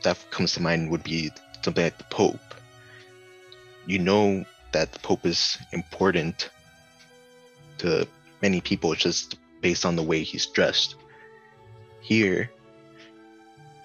that 0.04 0.18
comes 0.32 0.54
to 0.54 0.62
mind 0.62 0.90
would 0.90 1.04
be 1.04 1.32
something 1.62 1.84
like 1.84 1.98
the 1.98 2.04
pope. 2.06 2.40
You 3.86 4.00
know 4.00 4.46
that 4.74 4.92
the 4.92 5.00
pope 5.00 5.26
is 5.26 5.58
important 5.72 6.50
to 7.80 8.08
many 8.42 8.62
people 8.62 8.94
just 8.96 9.38
based 9.62 9.86
on 9.86 9.96
the 9.96 10.04
way 10.04 10.24
he's 10.24 10.46
dressed. 10.46 10.96
Here 12.02 12.50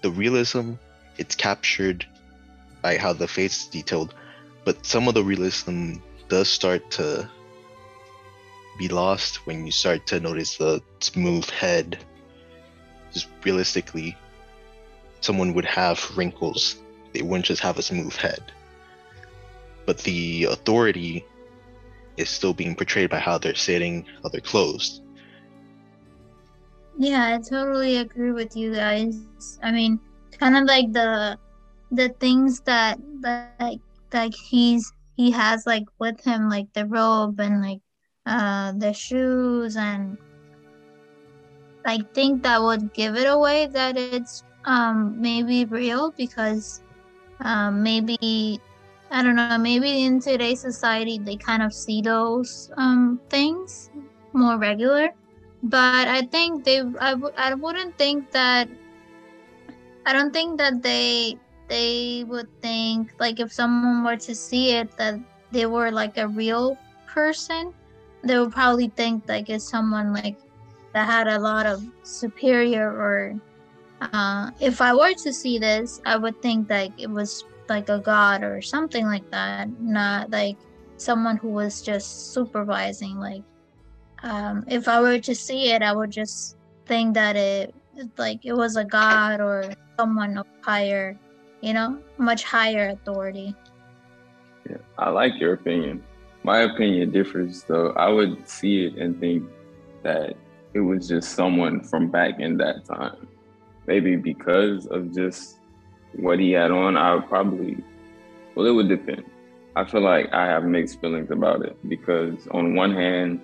the 0.02 0.10
realism 0.10 0.72
it's 1.18 1.34
captured 1.34 2.04
by 2.82 2.96
how 2.96 3.12
the 3.12 3.28
face 3.28 3.62
is 3.62 3.66
detailed 3.66 4.14
but 4.64 4.84
some 4.84 5.06
of 5.06 5.14
the 5.14 5.22
realism 5.22 5.94
does 6.32 6.48
start 6.48 6.90
to 6.90 7.28
be 8.78 8.88
lost 8.88 9.46
when 9.46 9.66
you 9.66 9.70
start 9.70 10.06
to 10.06 10.18
notice 10.18 10.56
the 10.56 10.80
smooth 11.00 11.44
head. 11.50 11.98
Just 13.12 13.28
realistically, 13.44 14.16
someone 15.20 15.52
would 15.52 15.66
have 15.66 16.00
wrinkles. 16.16 16.80
They 17.12 17.20
wouldn't 17.20 17.44
just 17.44 17.60
have 17.60 17.76
a 17.76 17.82
smooth 17.82 18.16
head. 18.16 18.40
But 19.84 19.98
the 19.98 20.44
authority 20.44 21.22
is 22.16 22.30
still 22.30 22.54
being 22.54 22.76
portrayed 22.76 23.10
by 23.10 23.18
how 23.18 23.36
they're 23.36 23.54
sitting, 23.54 24.06
how 24.22 24.30
they're 24.30 24.40
closed. 24.40 25.02
Yeah, 26.96 27.34
I 27.34 27.46
totally 27.46 27.98
agree 27.98 28.32
with 28.32 28.56
you 28.56 28.74
guys. 28.74 29.20
I 29.62 29.70
mean, 29.70 30.00
kind 30.40 30.56
of 30.56 30.64
like 30.64 30.92
the 30.94 31.38
the 31.90 32.08
things 32.20 32.60
that 32.60 32.98
like 33.22 33.80
like 34.14 34.32
he's 34.34 34.94
he 35.22 35.30
has 35.32 35.66
like 35.66 35.86
with 36.00 36.24
him 36.24 36.48
like 36.50 36.72
the 36.74 36.86
robe 36.86 37.40
and 37.40 37.62
like 37.62 37.80
uh 38.26 38.72
the 38.84 38.92
shoes 38.92 39.76
and 39.76 40.18
I 41.86 42.00
think 42.14 42.42
that 42.44 42.62
would 42.62 42.92
give 42.94 43.16
it 43.16 43.26
away 43.26 43.66
that 43.72 43.96
it's 43.96 44.42
um 44.64 45.20
maybe 45.20 45.64
real 45.64 46.12
because 46.16 46.82
um 47.40 47.82
maybe 47.82 48.60
I 49.10 49.22
don't 49.22 49.36
know 49.36 49.58
maybe 49.58 50.04
in 50.04 50.20
today's 50.20 50.60
society 50.62 51.18
they 51.18 51.36
kind 51.36 51.62
of 51.62 51.72
see 51.72 52.02
those 52.02 52.70
um 52.76 53.20
things 53.30 53.90
more 54.34 54.58
regular. 54.58 55.10
But 55.62 56.08
I 56.08 56.22
think 56.22 56.64
they 56.64 56.80
I 57.00 57.12
w- 57.14 57.34
I 57.36 57.54
wouldn't 57.54 57.98
think 57.98 58.30
that 58.32 58.68
I 60.06 60.12
don't 60.12 60.32
think 60.32 60.58
that 60.58 60.82
they 60.82 61.36
they 61.68 62.24
would 62.28 62.48
think 62.60 63.12
like 63.18 63.40
if 63.40 63.52
someone 63.52 64.04
were 64.04 64.16
to 64.16 64.34
see 64.34 64.72
it 64.72 64.90
that 64.96 65.18
they 65.50 65.66
were 65.66 65.90
like 65.90 66.18
a 66.18 66.28
real 66.28 66.76
person 67.06 67.72
they 68.24 68.38
would 68.38 68.52
probably 68.52 68.88
think 68.88 69.22
like 69.28 69.48
it's 69.48 69.68
someone 69.68 70.12
like 70.12 70.36
that 70.92 71.06
had 71.06 71.28
a 71.28 71.38
lot 71.38 71.66
of 71.66 71.82
superior 72.02 72.88
or 72.88 73.34
uh, 74.12 74.50
if 74.60 74.80
I 74.80 74.94
were 74.94 75.12
to 75.12 75.32
see 75.32 75.58
this, 75.58 76.00
I 76.04 76.16
would 76.16 76.40
think 76.42 76.68
like 76.68 76.92
it 76.98 77.08
was 77.08 77.44
like 77.68 77.88
a 77.88 77.98
god 77.98 78.42
or 78.42 78.60
something 78.60 79.06
like 79.06 79.28
that, 79.30 79.68
not 79.80 80.30
like 80.30 80.56
someone 80.96 81.36
who 81.36 81.48
was 81.48 81.82
just 81.82 82.32
supervising. 82.32 83.18
Like, 83.18 83.42
um, 84.22 84.64
if 84.66 84.88
I 84.88 85.00
were 85.00 85.18
to 85.20 85.34
see 85.34 85.70
it, 85.70 85.82
I 85.82 85.92
would 85.92 86.10
just 86.10 86.56
think 86.86 87.14
that 87.14 87.36
it 87.36 87.74
like 88.18 88.40
it 88.44 88.54
was 88.54 88.76
a 88.76 88.84
god 88.84 89.40
or 89.40 89.72
someone 89.98 90.36
of 90.38 90.46
higher, 90.62 91.16
you 91.62 91.72
know, 91.72 91.98
much 92.18 92.44
higher 92.44 92.88
authority. 92.88 93.54
Yeah, 94.68 94.76
I 94.98 95.08
like 95.10 95.40
your 95.40 95.54
opinion. 95.54 96.04
My 96.44 96.60
opinion 96.60 97.10
differs, 97.10 97.62
though. 97.64 97.90
I 97.92 98.08
would 98.08 98.46
see 98.48 98.84
it 98.86 98.96
and 98.96 99.18
think 99.18 99.44
that 100.02 100.34
it 100.74 100.80
was 100.80 101.08
just 101.08 101.32
someone 101.32 101.80
from 101.82 102.10
back 102.10 102.40
in 102.40 102.56
that 102.58 102.84
time. 102.84 103.26
Maybe 103.86 104.16
because 104.16 104.86
of 104.86 105.14
just 105.14 105.58
what 106.16 106.38
he 106.38 106.52
had 106.52 106.70
on, 106.70 106.96
I 106.96 107.14
would 107.14 107.28
probably, 107.28 107.82
well, 108.54 108.66
it 108.66 108.70
would 108.70 108.88
depend. 108.88 109.24
I 109.74 109.84
feel 109.84 110.02
like 110.02 110.32
I 110.32 110.46
have 110.46 110.64
mixed 110.64 111.00
feelings 111.00 111.30
about 111.30 111.64
it 111.64 111.76
because, 111.88 112.46
on 112.50 112.74
one 112.74 112.94
hand, 112.94 113.40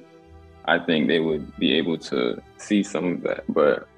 I 0.66 0.78
think 0.78 1.08
they 1.08 1.20
would 1.20 1.56
be 1.56 1.72
able 1.75 1.96
to 1.98 2.42
see 2.58 2.82
some 2.82 3.12
of 3.14 3.22
that, 3.22 3.44
but 3.48 3.88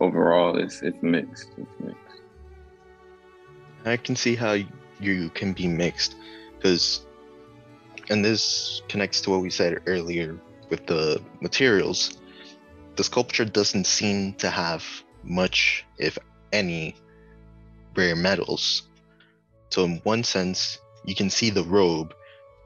overall, 0.00 0.58
it's 0.58 0.82
it's 0.82 1.00
mixed. 1.02 1.50
It's 1.56 1.70
mixed. 1.78 2.11
I 3.84 3.96
can 3.96 4.16
see 4.16 4.36
how 4.36 4.58
you 5.00 5.30
can 5.30 5.52
be 5.52 5.66
mixed 5.66 6.14
because, 6.56 7.04
and 8.08 8.24
this 8.24 8.82
connects 8.88 9.20
to 9.22 9.30
what 9.30 9.40
we 9.40 9.50
said 9.50 9.80
earlier 9.86 10.38
with 10.70 10.86
the 10.86 11.20
materials, 11.40 12.18
the 12.96 13.04
sculpture 13.04 13.44
doesn't 13.44 13.86
seem 13.86 14.34
to 14.34 14.50
have 14.50 14.84
much, 15.24 15.84
if 15.98 16.18
any, 16.52 16.94
rare 17.96 18.16
metals. 18.16 18.82
So, 19.70 19.84
in 19.84 20.00
one 20.04 20.22
sense, 20.22 20.78
you 21.04 21.14
can 21.14 21.30
see 21.30 21.50
the 21.50 21.64
robe, 21.64 22.14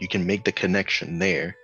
you 0.00 0.08
can 0.08 0.26
make 0.26 0.44
the 0.44 0.52
connection 0.52 1.18
there, 1.18 1.56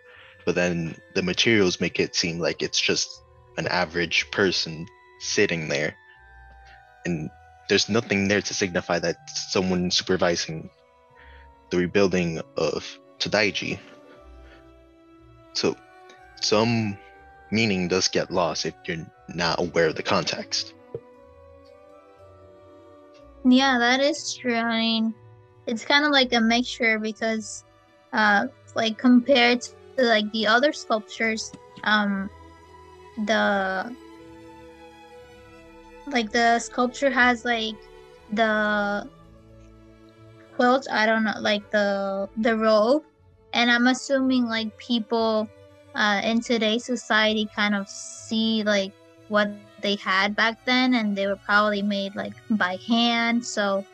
but 0.46 0.54
then 0.54 0.96
the 1.14 1.22
materials 1.22 1.80
make 1.80 2.00
it 2.00 2.14
seem 2.14 2.38
like 2.38 2.62
it's 2.62 2.80
just 2.80 3.22
an 3.58 3.66
average 3.66 4.30
person 4.30 4.86
sitting 5.20 5.68
there. 5.68 5.94
And 7.04 7.28
there's 7.72 7.88
nothing 7.88 8.28
there 8.28 8.42
to 8.42 8.52
signify 8.52 8.98
that 8.98 9.16
someone 9.30 9.90
supervising 9.90 10.68
the 11.70 11.78
rebuilding 11.78 12.38
of 12.58 12.98
Todaiji. 13.18 13.78
So 15.54 15.74
some 16.42 16.98
meaning 17.50 17.88
does 17.88 18.08
get 18.08 18.30
lost 18.30 18.66
if 18.66 18.74
you're 18.84 19.06
not 19.34 19.58
aware 19.58 19.86
of 19.86 19.94
the 19.94 20.02
context. 20.02 20.74
Yeah, 23.42 23.78
that 23.78 24.00
is 24.00 24.34
true. 24.34 24.54
I 24.54 24.78
mean, 24.78 25.14
it's 25.66 25.86
kind 25.86 26.04
of 26.04 26.10
like 26.10 26.30
a 26.34 26.42
mixture 26.42 26.98
because, 26.98 27.64
uh, 28.12 28.48
like 28.74 28.98
compared 28.98 29.62
to 29.62 29.72
like 29.96 30.30
the 30.32 30.46
other 30.46 30.74
sculptures, 30.74 31.50
um, 31.84 32.28
the 33.24 33.96
like 36.06 36.32
the 36.32 36.58
sculpture 36.58 37.10
has 37.10 37.44
like 37.44 37.76
the 38.32 39.08
quilt. 40.56 40.86
I 40.90 41.06
don't 41.06 41.24
know, 41.24 41.34
like 41.40 41.70
the 41.70 42.28
the 42.36 42.56
robe, 42.56 43.02
and 43.52 43.70
I'm 43.70 43.86
assuming 43.86 44.46
like 44.46 44.76
people 44.78 45.48
uh, 45.94 46.20
in 46.24 46.40
today's 46.40 46.84
society 46.84 47.48
kind 47.54 47.74
of 47.74 47.88
see 47.88 48.62
like 48.62 48.92
what 49.28 49.50
they 49.80 49.96
had 49.96 50.34
back 50.34 50.64
then 50.64 50.94
and 50.94 51.16
they 51.16 51.26
were 51.26 51.36
probably 51.36 51.82
made 51.82 52.14
like 52.14 52.34
by 52.50 52.76
hand 52.86 53.44
so 53.44 53.84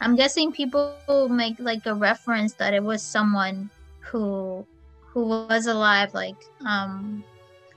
i'm 0.00 0.14
guessing 0.14 0.52
people 0.52 0.94
make 1.28 1.56
like 1.58 1.84
a 1.86 1.94
reference 1.94 2.54
that 2.54 2.72
it 2.72 2.82
was 2.82 3.02
someone 3.02 3.68
who 4.00 4.64
who 5.00 5.24
was 5.26 5.66
alive 5.66 6.14
like 6.14 6.36
um 6.66 7.22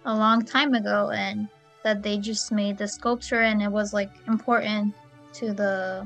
a 0.05 0.15
long 0.15 0.45
time 0.45 0.73
ago 0.73 1.09
and 1.11 1.47
that 1.87 2.03
they 2.03 2.17
just 2.17 2.51
made 2.51 2.77
the 2.77 2.87
sculpture 2.87 3.41
and 3.41 3.61
it 3.61 3.71
was 3.71 3.93
like 3.93 4.11
important 4.27 4.93
to 5.31 5.53
the 5.53 6.05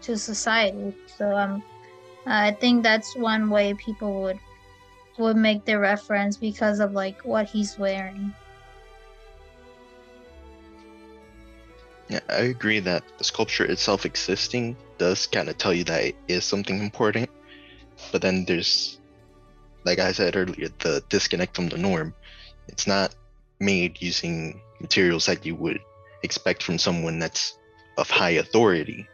to 0.00 0.16
society 0.16 0.94
so 1.16 1.36
um 1.36 1.62
i 2.26 2.52
think 2.52 2.84
that's 2.84 3.16
one 3.16 3.50
way 3.50 3.74
people 3.74 4.22
would 4.22 4.38
would 5.18 5.36
make 5.36 5.64
the 5.64 5.78
reference 5.78 6.36
because 6.36 6.78
of 6.80 6.92
like 6.92 7.20
what 7.24 7.46
he's 7.46 7.78
wearing. 7.78 8.32
Yeah, 12.08 12.20
I 12.30 12.48
agree 12.54 12.80
that 12.80 13.02
the 13.18 13.24
sculpture 13.24 13.64
itself 13.64 14.06
existing 14.06 14.76
does 14.96 15.26
kind 15.26 15.48
of 15.48 15.58
tell 15.58 15.74
you 15.74 15.84
that 15.84 16.04
it 16.04 16.16
is 16.28 16.44
something 16.44 16.80
important. 16.80 17.28
But 18.12 18.22
then 18.22 18.44
there's, 18.46 18.98
like 19.84 19.98
I 19.98 20.12
said 20.12 20.36
earlier, 20.36 20.68
the 20.78 21.02
disconnect 21.10 21.54
from 21.54 21.68
the 21.68 21.76
norm. 21.76 22.14
It's 22.68 22.86
not 22.86 23.14
made 23.60 24.00
using 24.00 24.60
materials 24.80 25.26
that 25.26 25.44
you 25.44 25.54
would 25.56 25.80
expect 26.22 26.62
from 26.62 26.78
someone 26.78 27.18
that's 27.18 27.58
of 27.96 28.08
high 28.10 28.30
authority. 28.30 29.08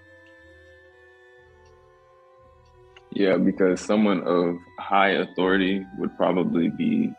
Yeah, 3.11 3.37
because 3.37 3.81
someone 3.81 4.23
of 4.27 4.57
high 4.79 5.11
authority 5.11 5.87
would 5.99 6.17
probably 6.17 6.69
be 6.69 7.15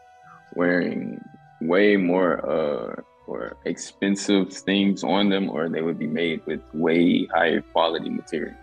wearing 0.54 1.24
way 1.62 1.96
more 1.96 2.46
uh, 2.46 3.02
or 3.28 3.58
expensive 3.66 4.52
things 4.52 5.04
on 5.04 5.30
them, 5.30 5.50
or 5.50 5.70
they 5.70 5.82
would 5.82 5.98
be 5.98 6.08
made 6.08 6.42
with 6.46 6.62
way 6.74 7.28
higher 7.34 7.62
quality 7.74 8.10
material. 8.10 8.56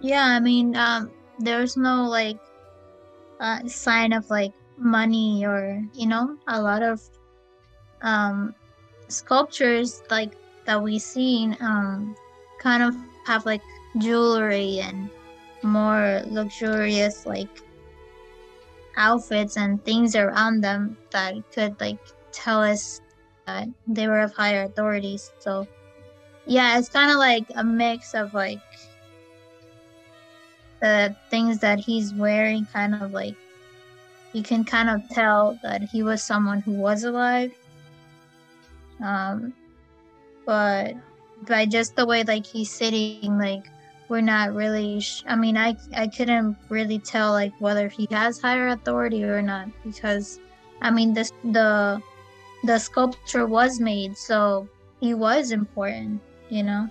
Yeah, 0.00 0.24
I 0.24 0.40
mean, 0.40 0.74
um, 0.74 1.12
there's 1.38 1.76
no 1.76 2.08
like 2.08 2.38
uh, 3.38 3.66
sign 3.68 4.12
of 4.12 4.28
like 4.30 4.52
money 4.76 5.44
or 5.44 5.82
you 5.94 6.06
know 6.06 6.36
a 6.48 6.60
lot 6.60 6.82
of 6.82 7.00
um, 8.02 8.54
sculptures 9.08 10.02
like 10.10 10.32
that 10.66 10.82
we 10.82 10.98
seen 10.98 11.56
um, 11.60 12.16
kind 12.58 12.82
of 12.82 12.94
have 13.26 13.46
like 13.46 13.62
jewelry 13.98 14.80
and 14.80 15.10
more 15.62 16.22
luxurious 16.26 17.26
like 17.26 17.48
outfits 18.96 19.56
and 19.56 19.82
things 19.84 20.14
around 20.16 20.60
them 20.60 20.96
that 21.10 21.34
could 21.52 21.78
like 21.80 21.98
tell 22.32 22.62
us 22.62 23.00
that 23.46 23.68
they 23.86 24.06
were 24.06 24.20
of 24.20 24.32
higher 24.32 24.64
authorities. 24.64 25.32
So 25.38 25.66
yeah, 26.46 26.78
it's 26.78 26.88
kind 26.88 27.10
of 27.10 27.18
like 27.18 27.44
a 27.54 27.64
mix 27.64 28.14
of 28.14 28.34
like 28.34 28.60
the 30.80 31.14
things 31.30 31.58
that 31.60 31.78
he's 31.78 32.12
wearing 32.14 32.66
kind 32.72 32.94
of 32.94 33.12
like 33.12 33.36
you 34.32 34.42
can 34.42 34.64
kind 34.64 34.88
of 34.90 35.08
tell 35.10 35.58
that 35.62 35.82
he 35.82 36.02
was 36.02 36.22
someone 36.22 36.60
who 36.60 36.72
was 36.72 37.04
alive. 37.04 37.52
Um 39.02 39.54
but 40.46 40.94
by 41.46 41.66
just 41.66 41.96
the 41.96 42.06
way 42.06 42.22
like 42.24 42.46
he's 42.46 42.70
sitting 42.70 43.38
like 43.38 43.64
we're 44.08 44.20
not 44.20 44.52
really 44.54 45.00
sh- 45.00 45.24
i 45.26 45.34
mean 45.36 45.56
i 45.56 45.76
i 45.96 46.06
couldn't 46.06 46.56
really 46.68 46.98
tell 46.98 47.32
like 47.32 47.52
whether 47.58 47.88
he 47.88 48.06
has 48.10 48.40
higher 48.40 48.68
authority 48.68 49.24
or 49.24 49.42
not 49.42 49.68
because 49.84 50.38
i 50.82 50.90
mean 50.90 51.12
this 51.14 51.32
the 51.44 52.00
the 52.64 52.78
sculpture 52.78 53.46
was 53.46 53.80
made 53.80 54.16
so 54.16 54.68
he 55.00 55.14
was 55.14 55.50
important 55.50 56.20
you 56.48 56.62
know 56.62 56.88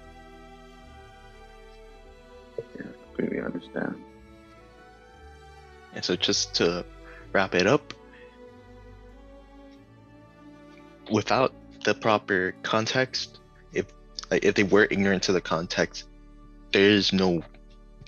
Yeah, 2.76 2.88
completely 3.06 3.42
understand. 3.42 3.96
And 5.94 6.04
so 6.04 6.16
just 6.16 6.56
to 6.56 6.86
wrap 7.34 7.56
it 7.56 7.68
up, 7.68 7.94
without 11.12 11.54
the 11.84 11.94
proper 11.94 12.54
context, 12.64 13.40
if 13.74 13.86
if 14.32 14.56
they 14.56 14.64
were 14.64 14.88
ignorant 14.90 15.24
to 15.24 15.32
the 15.32 15.42
context, 15.42 16.06
there 16.72 16.90
is 16.90 17.12
no 17.12 17.44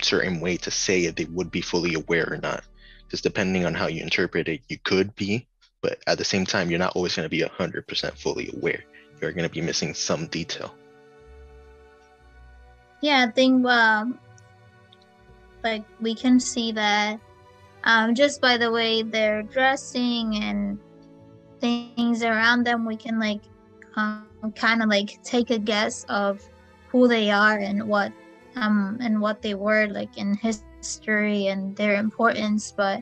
certain 0.02 0.40
way 0.40 0.58
to 0.58 0.72
say 0.72 1.06
if 1.06 1.16
they 1.16 1.26
would 1.26 1.52
be 1.52 1.62
fully 1.62 1.94
aware 1.94 2.28
or 2.32 2.38
not. 2.38 2.64
Because 3.06 3.22
depending 3.22 3.66
on 3.66 3.74
how 3.74 3.88
you 3.88 4.02
interpret 4.02 4.48
it, 4.48 4.62
you 4.68 4.78
could 4.84 5.16
be, 5.16 5.48
but 5.82 6.00
at 6.08 6.18
the 6.18 6.26
same 6.26 6.46
time, 6.46 6.70
you're 6.70 6.80
not 6.80 6.96
always 6.96 7.16
going 7.16 7.26
to 7.26 7.30
be 7.30 7.42
100% 7.42 8.18
fully 8.18 8.52
aware. 8.56 8.84
You're 9.22 9.32
going 9.34 9.48
to 9.48 9.54
be 9.54 9.62
missing 9.62 9.94
some 9.94 10.28
detail. 10.28 10.74
Yeah, 13.02 13.26
I 13.28 13.32
think 13.32 13.66
um, 13.68 14.18
like 15.64 15.84
we 16.00 16.16
can 16.16 16.40
see 16.40 16.72
that 16.72 17.20
um, 17.84 18.16
just 18.16 18.42
by 18.42 18.58
the 18.58 18.72
way 18.72 19.04
they're 19.04 19.44
dressing 19.44 20.36
and 20.36 20.80
things 21.60 22.24
around 22.24 22.66
them, 22.66 22.86
we 22.86 22.96
can 22.96 23.20
like 23.20 23.42
um, 23.96 24.28
kind 24.56 24.82
of 24.82 24.90
like 24.90 25.22
take 25.24 25.50
a 25.50 25.60
guess 25.60 26.06
of 26.10 26.42
who 26.94 27.08
they 27.08 27.32
are 27.32 27.58
and 27.58 27.84
what 27.88 28.12
um 28.56 28.98
and 29.02 29.20
what 29.20 29.42
they 29.42 29.56
were 29.56 29.88
like 29.88 30.18
in 30.18 30.36
history 30.36 31.48
and 31.48 31.76
their 31.76 31.96
importance 31.96 32.72
but 32.72 33.02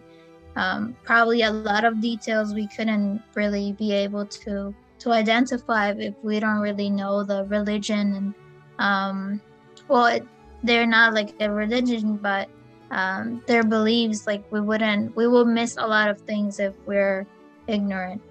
um, 0.56 0.96
probably 1.04 1.44
a 1.44 1.52
lot 1.52 1.86
of 1.86 2.02
details 2.02 2.54
we 2.54 2.68
couldn't 2.68 3.22
really 3.36 3.74
be 3.74 3.92
able 3.92 4.26
to 4.26 4.74
to 5.00 5.12
identify 5.12 5.92
if 5.92 6.14
we 6.24 6.40
don't 6.40 6.60
really 6.60 6.90
know 6.90 7.24
the 7.24 7.44
religion 7.46 8.14
and 8.16 8.34
um 8.80 9.42
well 9.88 10.06
it, 10.06 10.26
they're 10.64 10.88
not 10.88 11.14
like 11.14 11.34
a 11.42 11.52
religion 11.52 12.18
but 12.18 12.48
um, 12.92 13.42
their 13.48 13.64
beliefs 13.64 14.28
like 14.28 14.44
we 14.52 14.62
wouldn't 14.62 15.16
we 15.16 15.28
will 15.28 15.46
miss 15.46 15.78
a 15.78 15.88
lot 15.88 16.10
of 16.10 16.22
things 16.22 16.60
if 16.60 16.76
we're 16.86 17.26
ignorant 17.68 18.22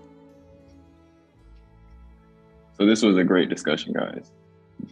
So 2.81 2.87
this 2.87 3.03
was 3.03 3.19
a 3.19 3.25
great 3.25 3.51
discussion, 3.51 3.93
guys. 3.93 4.33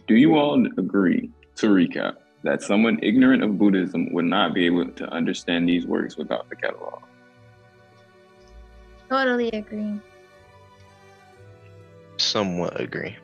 Do 0.07 0.13
you 0.13 0.35
all 0.35 0.63
agree, 0.77 1.31
to 1.55 1.69
recap, 1.69 2.17
that 2.43 2.61
someone 2.61 2.99
ignorant 3.01 3.43
of 3.43 3.57
Buddhism 3.57 4.13
would 4.13 4.25
not 4.25 4.53
be 4.53 4.67
able 4.67 4.91
to 4.91 5.11
understand 5.11 5.67
these 5.67 5.87
works 5.87 6.15
without 6.15 6.47
the 6.51 6.55
catalog? 6.55 7.01
totally 9.09 9.49
agree 9.49 9.99
Somewhat 12.17 12.79
agree. 12.79 13.17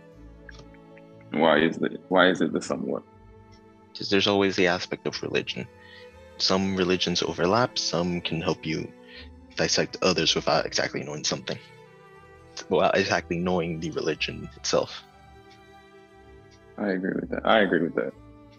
Why 1.32 1.60
is 1.60 1.78
it? 1.78 2.02
Why 2.08 2.30
is 2.30 2.42
it 2.42 2.52
the 2.52 2.62
somewhat? 2.62 3.04
Because 3.92 4.10
there's 4.10 4.26
always 4.26 4.56
the 4.56 4.66
aspect 4.66 5.06
of 5.06 5.22
religion. 5.22 5.68
Some 6.38 6.76
religions 6.76 7.24
overlap, 7.24 7.78
some 7.78 8.22
can 8.22 8.42
help 8.42 8.66
you 8.66 8.92
dissect 9.56 9.98
others 10.02 10.36
without 10.36 10.66
exactly 10.66 11.04
knowing 11.04 11.24
something. 11.24 11.58
Without 12.70 12.98
exactly 12.98 13.38
knowing 13.38 13.80
the 13.80 13.92
religion 13.92 14.50
itself. 14.56 15.04
I 16.78 16.90
agree 16.90 17.14
with 17.16 17.30
that. 17.30 17.46
I 17.46 17.60
agree 17.62 17.84
with 17.84 17.96
that. 17.96 18.14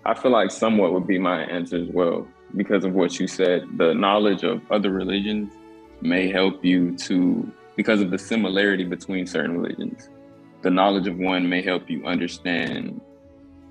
I 0.04 0.14
feel 0.14 0.30
like 0.30 0.50
somewhat 0.50 0.92
would 0.92 1.06
be 1.06 1.18
my 1.18 1.42
answer 1.44 1.76
as 1.76 1.88
well 1.88 2.26
because 2.56 2.84
of 2.84 2.94
what 2.94 3.18
you 3.18 3.26
said. 3.26 3.66
The 3.76 3.92
knowledge 3.92 4.42
of 4.44 4.62
other 4.70 4.90
religions 4.90 5.52
may 6.00 6.30
help 6.30 6.64
you 6.64 6.96
to, 6.98 7.52
because 7.76 8.00
of 8.00 8.10
the 8.10 8.18
similarity 8.18 8.84
between 8.84 9.26
certain 9.26 9.58
religions. 9.58 10.08
The 10.62 10.70
knowledge 10.70 11.06
of 11.08 11.18
one 11.18 11.48
may 11.48 11.60
help 11.60 11.90
you 11.90 12.06
understand 12.06 13.00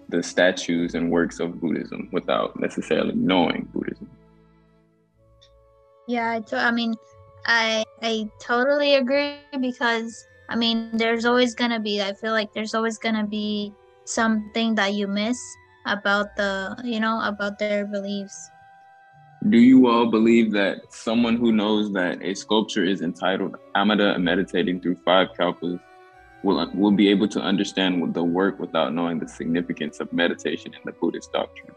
the 0.09 0.21
statues 0.21 0.95
and 0.95 1.11
works 1.11 1.39
of 1.39 1.59
Buddhism 1.59 2.09
without 2.11 2.59
necessarily 2.59 3.15
knowing 3.15 3.67
Buddhism. 3.73 4.09
Yeah, 6.07 6.31
I, 6.31 6.39
to- 6.41 6.59
I 6.59 6.71
mean, 6.71 6.93
I 7.45 7.83
I 8.01 8.29
totally 8.39 8.95
agree 8.95 9.37
because 9.59 10.27
I 10.49 10.55
mean, 10.55 10.89
there's 10.93 11.25
always 11.25 11.55
gonna 11.55 11.79
be. 11.79 12.01
I 12.01 12.13
feel 12.13 12.31
like 12.31 12.53
there's 12.53 12.75
always 12.75 12.97
gonna 12.97 13.25
be 13.25 13.73
something 14.05 14.75
that 14.75 14.93
you 14.93 15.07
miss 15.07 15.39
about 15.87 16.35
the, 16.35 16.75
you 16.83 16.99
know, 16.99 17.21
about 17.23 17.57
their 17.57 17.85
beliefs. 17.85 18.51
Do 19.49 19.57
you 19.59 19.87
all 19.87 20.09
believe 20.09 20.51
that 20.53 20.91
someone 20.91 21.37
who 21.37 21.51
knows 21.51 21.91
that 21.93 22.21
a 22.23 22.33
sculpture 22.33 22.83
is 22.83 23.01
entitled 23.01 23.57
Amida 23.75 24.17
meditating 24.17 24.81
through 24.81 24.95
five 25.05 25.29
kalpas 25.37 25.79
will, 26.45 26.71
will 26.73 26.91
be 26.91 27.09
able 27.09 27.27
to 27.27 27.41
understand 27.41 28.13
the 28.13 28.23
work 28.23 28.59
without 28.59 28.93
knowing 28.93 29.19
the 29.19 29.27
significance 29.27 29.99
of 29.99 30.13
meditation 30.13 30.73
in 30.73 30.79
the 30.85 30.91
Buddhist 30.93 31.33
doctrine? 31.33 31.75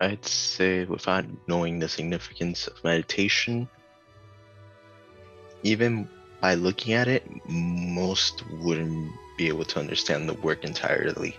I'd 0.00 0.24
say 0.24 0.84
without 0.86 1.26
knowing 1.46 1.78
the 1.78 1.88
significance 1.88 2.66
of 2.66 2.82
meditation, 2.82 3.68
even 5.62 6.08
by 6.40 6.54
looking 6.54 6.94
at 6.94 7.06
it, 7.06 7.22
most 7.46 8.42
wouldn't 8.62 9.12
be 9.36 9.48
able 9.48 9.66
to 9.66 9.78
understand 9.78 10.26
the 10.26 10.34
work 10.34 10.64
entirely. 10.64 11.36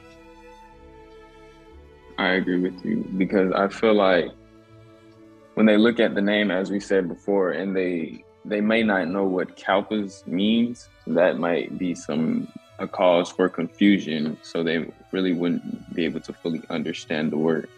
I 2.19 2.33
agree 2.33 2.59
with 2.59 2.85
you 2.85 3.03
because 3.17 3.51
I 3.53 3.67
feel 3.67 3.95
like 3.95 4.29
when 5.55 5.65
they 5.65 5.77
look 5.77 5.99
at 5.99 6.13
the 6.13 6.21
name, 6.21 6.51
as 6.51 6.69
we 6.69 6.79
said 6.79 7.07
before, 7.07 7.51
and 7.51 7.75
they 7.75 8.23
they 8.45 8.61
may 8.61 8.83
not 8.83 9.07
know 9.07 9.25
what 9.25 9.55
kalpas 9.55 10.25
means, 10.27 10.89
that 11.07 11.37
might 11.37 11.77
be 11.77 11.95
some 11.95 12.47
a 12.79 12.87
cause 12.87 13.31
for 13.31 13.47
confusion. 13.47 14.37
So 14.41 14.63
they 14.63 14.91
really 15.11 15.33
wouldn't 15.33 15.93
be 15.93 16.05
able 16.05 16.19
to 16.21 16.33
fully 16.33 16.63
understand 16.69 17.31
the 17.31 17.37
word. 17.37 17.69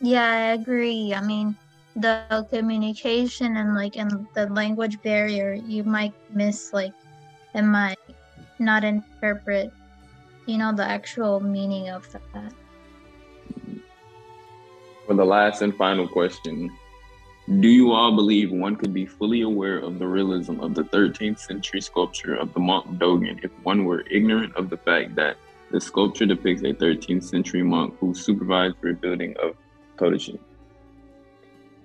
Yeah, 0.00 0.30
I 0.30 0.52
agree. 0.52 1.14
I 1.14 1.20
mean, 1.20 1.56
the 1.96 2.46
communication 2.50 3.56
and 3.56 3.74
like 3.74 3.96
and 3.96 4.26
the 4.34 4.46
language 4.48 5.00
barrier, 5.02 5.54
you 5.54 5.82
might 5.84 6.12
miss 6.30 6.72
like 6.72 6.92
and 7.54 7.70
might 7.70 7.98
not 8.58 8.84
interpret, 8.84 9.72
you 10.46 10.58
know, 10.58 10.72
the 10.72 10.84
actual 10.84 11.40
meaning 11.40 11.88
of 11.88 12.06
that. 12.12 12.52
For 15.06 15.14
the 15.14 15.24
last 15.24 15.62
and 15.62 15.74
final 15.76 16.08
question, 16.08 16.70
do 17.46 17.68
you 17.68 17.92
all 17.92 18.14
believe 18.16 18.50
one 18.50 18.74
could 18.74 18.94
be 18.94 19.04
fully 19.04 19.42
aware 19.42 19.78
of 19.78 19.98
the 19.98 20.06
realism 20.06 20.60
of 20.60 20.74
the 20.74 20.84
13th 20.84 21.38
century 21.38 21.80
sculpture 21.80 22.34
of 22.34 22.54
the 22.54 22.60
monk 22.60 22.86
Dogen 22.98 23.42
if 23.44 23.50
one 23.62 23.84
were 23.84 24.02
ignorant 24.10 24.56
of 24.56 24.70
the 24.70 24.78
fact 24.78 25.14
that 25.16 25.36
the 25.70 25.78
sculpture 25.78 26.24
depicts 26.24 26.62
a 26.62 26.72
13th 26.72 27.22
century 27.22 27.62
monk 27.62 27.98
who 28.00 28.14
supervised 28.14 28.76
the 28.80 28.88
rebuilding 28.88 29.34
of 29.42 29.56
Todaiji? 29.98 30.38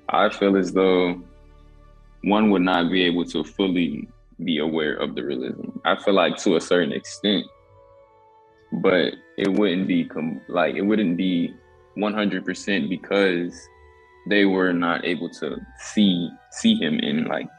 I 0.07 0.29
feel 0.29 0.55
as 0.55 0.71
though 0.71 1.21
one 2.23 2.51
would 2.51 2.61
not 2.61 2.89
be 2.89 3.03
able 3.03 3.25
to 3.25 3.43
fully 3.43 4.07
be 4.43 4.59
aware 4.59 4.93
of 4.93 5.13
the 5.13 5.25
realism. 5.25 5.77
I 5.83 6.01
feel 6.01 6.13
like 6.13 6.37
to 6.37 6.55
a 6.55 6.61
certain 6.61 6.93
extent, 6.93 7.45
but 8.71 9.13
it 9.37 9.49
wouldn't 9.49 9.87
be 9.87 10.05
com- 10.05 10.39
like 10.47 10.75
it 10.75 10.83
wouldn't 10.83 11.17
be 11.17 11.53
100% 11.97 12.89
because 12.89 13.67
they 14.29 14.45
were 14.45 14.71
not 14.71 15.03
able 15.05 15.29
to 15.41 15.57
see 15.77 16.29
see 16.51 16.75
him 16.75 16.99
in 16.99 17.25
like 17.25 17.49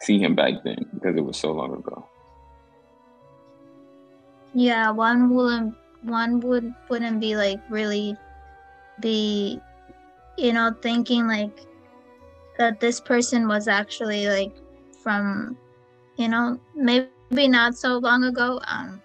see 0.00 0.18
him 0.18 0.34
back 0.34 0.54
then 0.64 0.78
because 0.94 1.16
it 1.16 1.24
was 1.24 1.36
so 1.36 1.52
long 1.52 1.74
ago. 1.74 2.06
Yeah, 4.54 4.90
one 4.90 5.34
wouldn't 5.34 5.74
one 6.02 6.40
would 6.40 6.72
wouldn't 6.88 7.20
be 7.20 7.36
like 7.36 7.60
really 7.68 8.16
be 9.00 9.60
you 10.36 10.52
know 10.52 10.74
thinking 10.80 11.26
like 11.26 11.66
that 12.58 12.80
this 12.80 13.00
person 13.00 13.48
was 13.48 13.68
actually 13.68 14.28
like 14.28 14.54
from 15.02 15.56
you 16.16 16.28
know 16.28 16.58
maybe 16.74 17.48
not 17.48 17.76
so 17.76 17.98
long 17.98 18.24
ago 18.24 18.60
um 18.66 19.00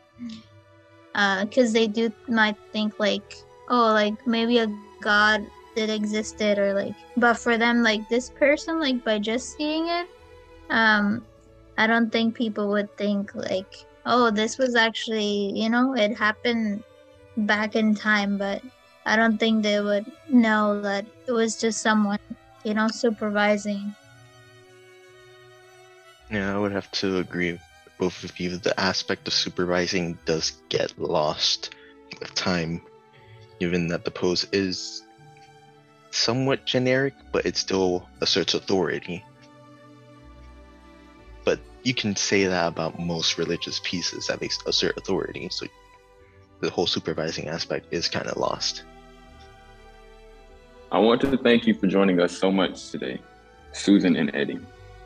uh 1.16 1.46
because 1.46 1.74
they 1.74 1.88
do 1.88 2.12
might 2.28 2.58
think 2.72 3.00
like 3.00 3.36
oh 3.70 3.94
like 3.94 4.26
maybe 4.26 4.58
a 4.60 4.68
god 5.02 5.46
that 5.76 5.90
existed 5.90 6.58
or 6.60 6.74
like 6.74 6.96
but 7.16 7.36
for 7.36 7.58
them 7.58 7.84
like 7.84 8.08
this 8.10 8.30
person 8.32 8.80
like 8.80 9.04
by 9.04 9.20
just 9.20 9.56
seeing 9.56 9.88
it 9.88 10.08
um 10.70 11.26
i 11.78 11.88
don't 11.88 12.12
think 12.12 12.36
people 12.36 12.70
would 12.70 12.90
think 12.98 13.34
like 13.36 13.72
oh 14.06 14.32
this 14.32 14.58
was 14.58 14.76
actually 14.76 15.52
you 15.56 15.70
know 15.70 15.94
it 15.96 16.18
happened 16.18 16.84
back 17.38 17.76
in 17.76 17.96
time 17.96 18.38
but 18.38 18.62
i 19.06 19.16
don't 19.16 19.38
think 19.40 19.64
they 19.64 19.80
would 19.82 20.06
know 20.30 20.82
that 20.82 21.06
it 21.28 21.32
was 21.32 21.58
just 21.58 21.82
someone 21.82 22.20
you 22.64 22.74
know 22.74 22.88
supervising 22.90 23.96
Yeah, 26.30 26.56
I 26.56 26.60
would 26.60 26.72
have 26.72 26.92
to 26.92 27.18
agree 27.18 27.54
with 27.54 27.62
both 28.00 28.24
of 28.24 28.40
you. 28.40 28.50
That 28.52 28.64
the 28.64 28.80
aspect 28.80 29.28
of 29.28 29.34
supervising 29.34 30.18
does 30.26 30.52
get 30.70 30.98
lost 30.98 31.72
with 32.20 32.34
time, 32.36 32.82
given 33.60 33.88
that 33.90 34.06
the 34.06 34.12
pose 34.12 34.46
is 34.52 35.04
somewhat 36.14 36.66
generic, 36.66 37.14
but 37.32 37.46
it 37.46 37.58
still 37.58 38.08
asserts 38.22 38.54
authority. 38.54 39.24
But 41.44 41.60
you 41.84 41.94
can 41.94 42.16
say 42.16 42.46
that 42.46 42.68
about 42.68 43.00
most 43.00 43.38
religious 43.38 43.82
pieces 43.84 44.28
that 44.28 44.40
they 44.40 44.50
assert 44.68 44.98
authority, 44.98 45.50
so 45.52 45.66
the 46.62 46.70
whole 46.70 46.88
supervising 46.88 47.48
aspect 47.48 47.88
is 47.92 48.08
kind 48.08 48.28
of 48.28 48.38
lost. 48.38 48.84
I 50.92 51.00
want 51.00 51.22
to 51.22 51.38
thank 51.38 51.66
you 51.66 51.74
for 51.74 51.88
joining 51.88 52.20
us 52.22 52.38
so 52.38 52.52
much 52.52 52.92
today, 52.92 53.20
Susan 53.72 54.16
and 54.16 54.34
Eddie. 54.36 54.60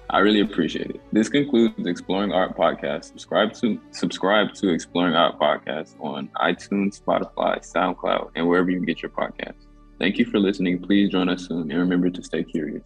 I 0.10 0.20
really 0.20 0.41
appreciate 0.41 0.89
it. 0.89 1.02
This 1.12 1.30
concludes 1.30 1.86
Exploring 1.86 2.32
Art 2.32 2.56
Podcast. 2.58 3.06
Subscribe 3.06 3.54
to 3.54 3.80
subscribe 3.91 4.54
to 4.56 4.70
Exploring 4.70 5.15
Art 5.15 5.39
Podcast 5.39 5.96
on 6.02 6.30
iTunes, 6.36 7.02
Spotify, 7.02 7.60
SoundCloud, 7.60 8.32
and 8.36 8.48
wherever 8.48 8.70
you 8.70 8.86
get 8.86 9.02
your 9.02 9.12
podcasts. 9.12 9.67
Thank 10.00 10.18
you 10.18 10.26
for 10.26 10.40
listening. 10.40 10.80
Please 10.80 11.10
join 11.10 11.30
us 11.30 11.48
soon 11.48 11.72
and 11.72 11.80
remember 11.80 12.10
to 12.10 12.24
stay 12.24 12.44
curious. 12.44 12.84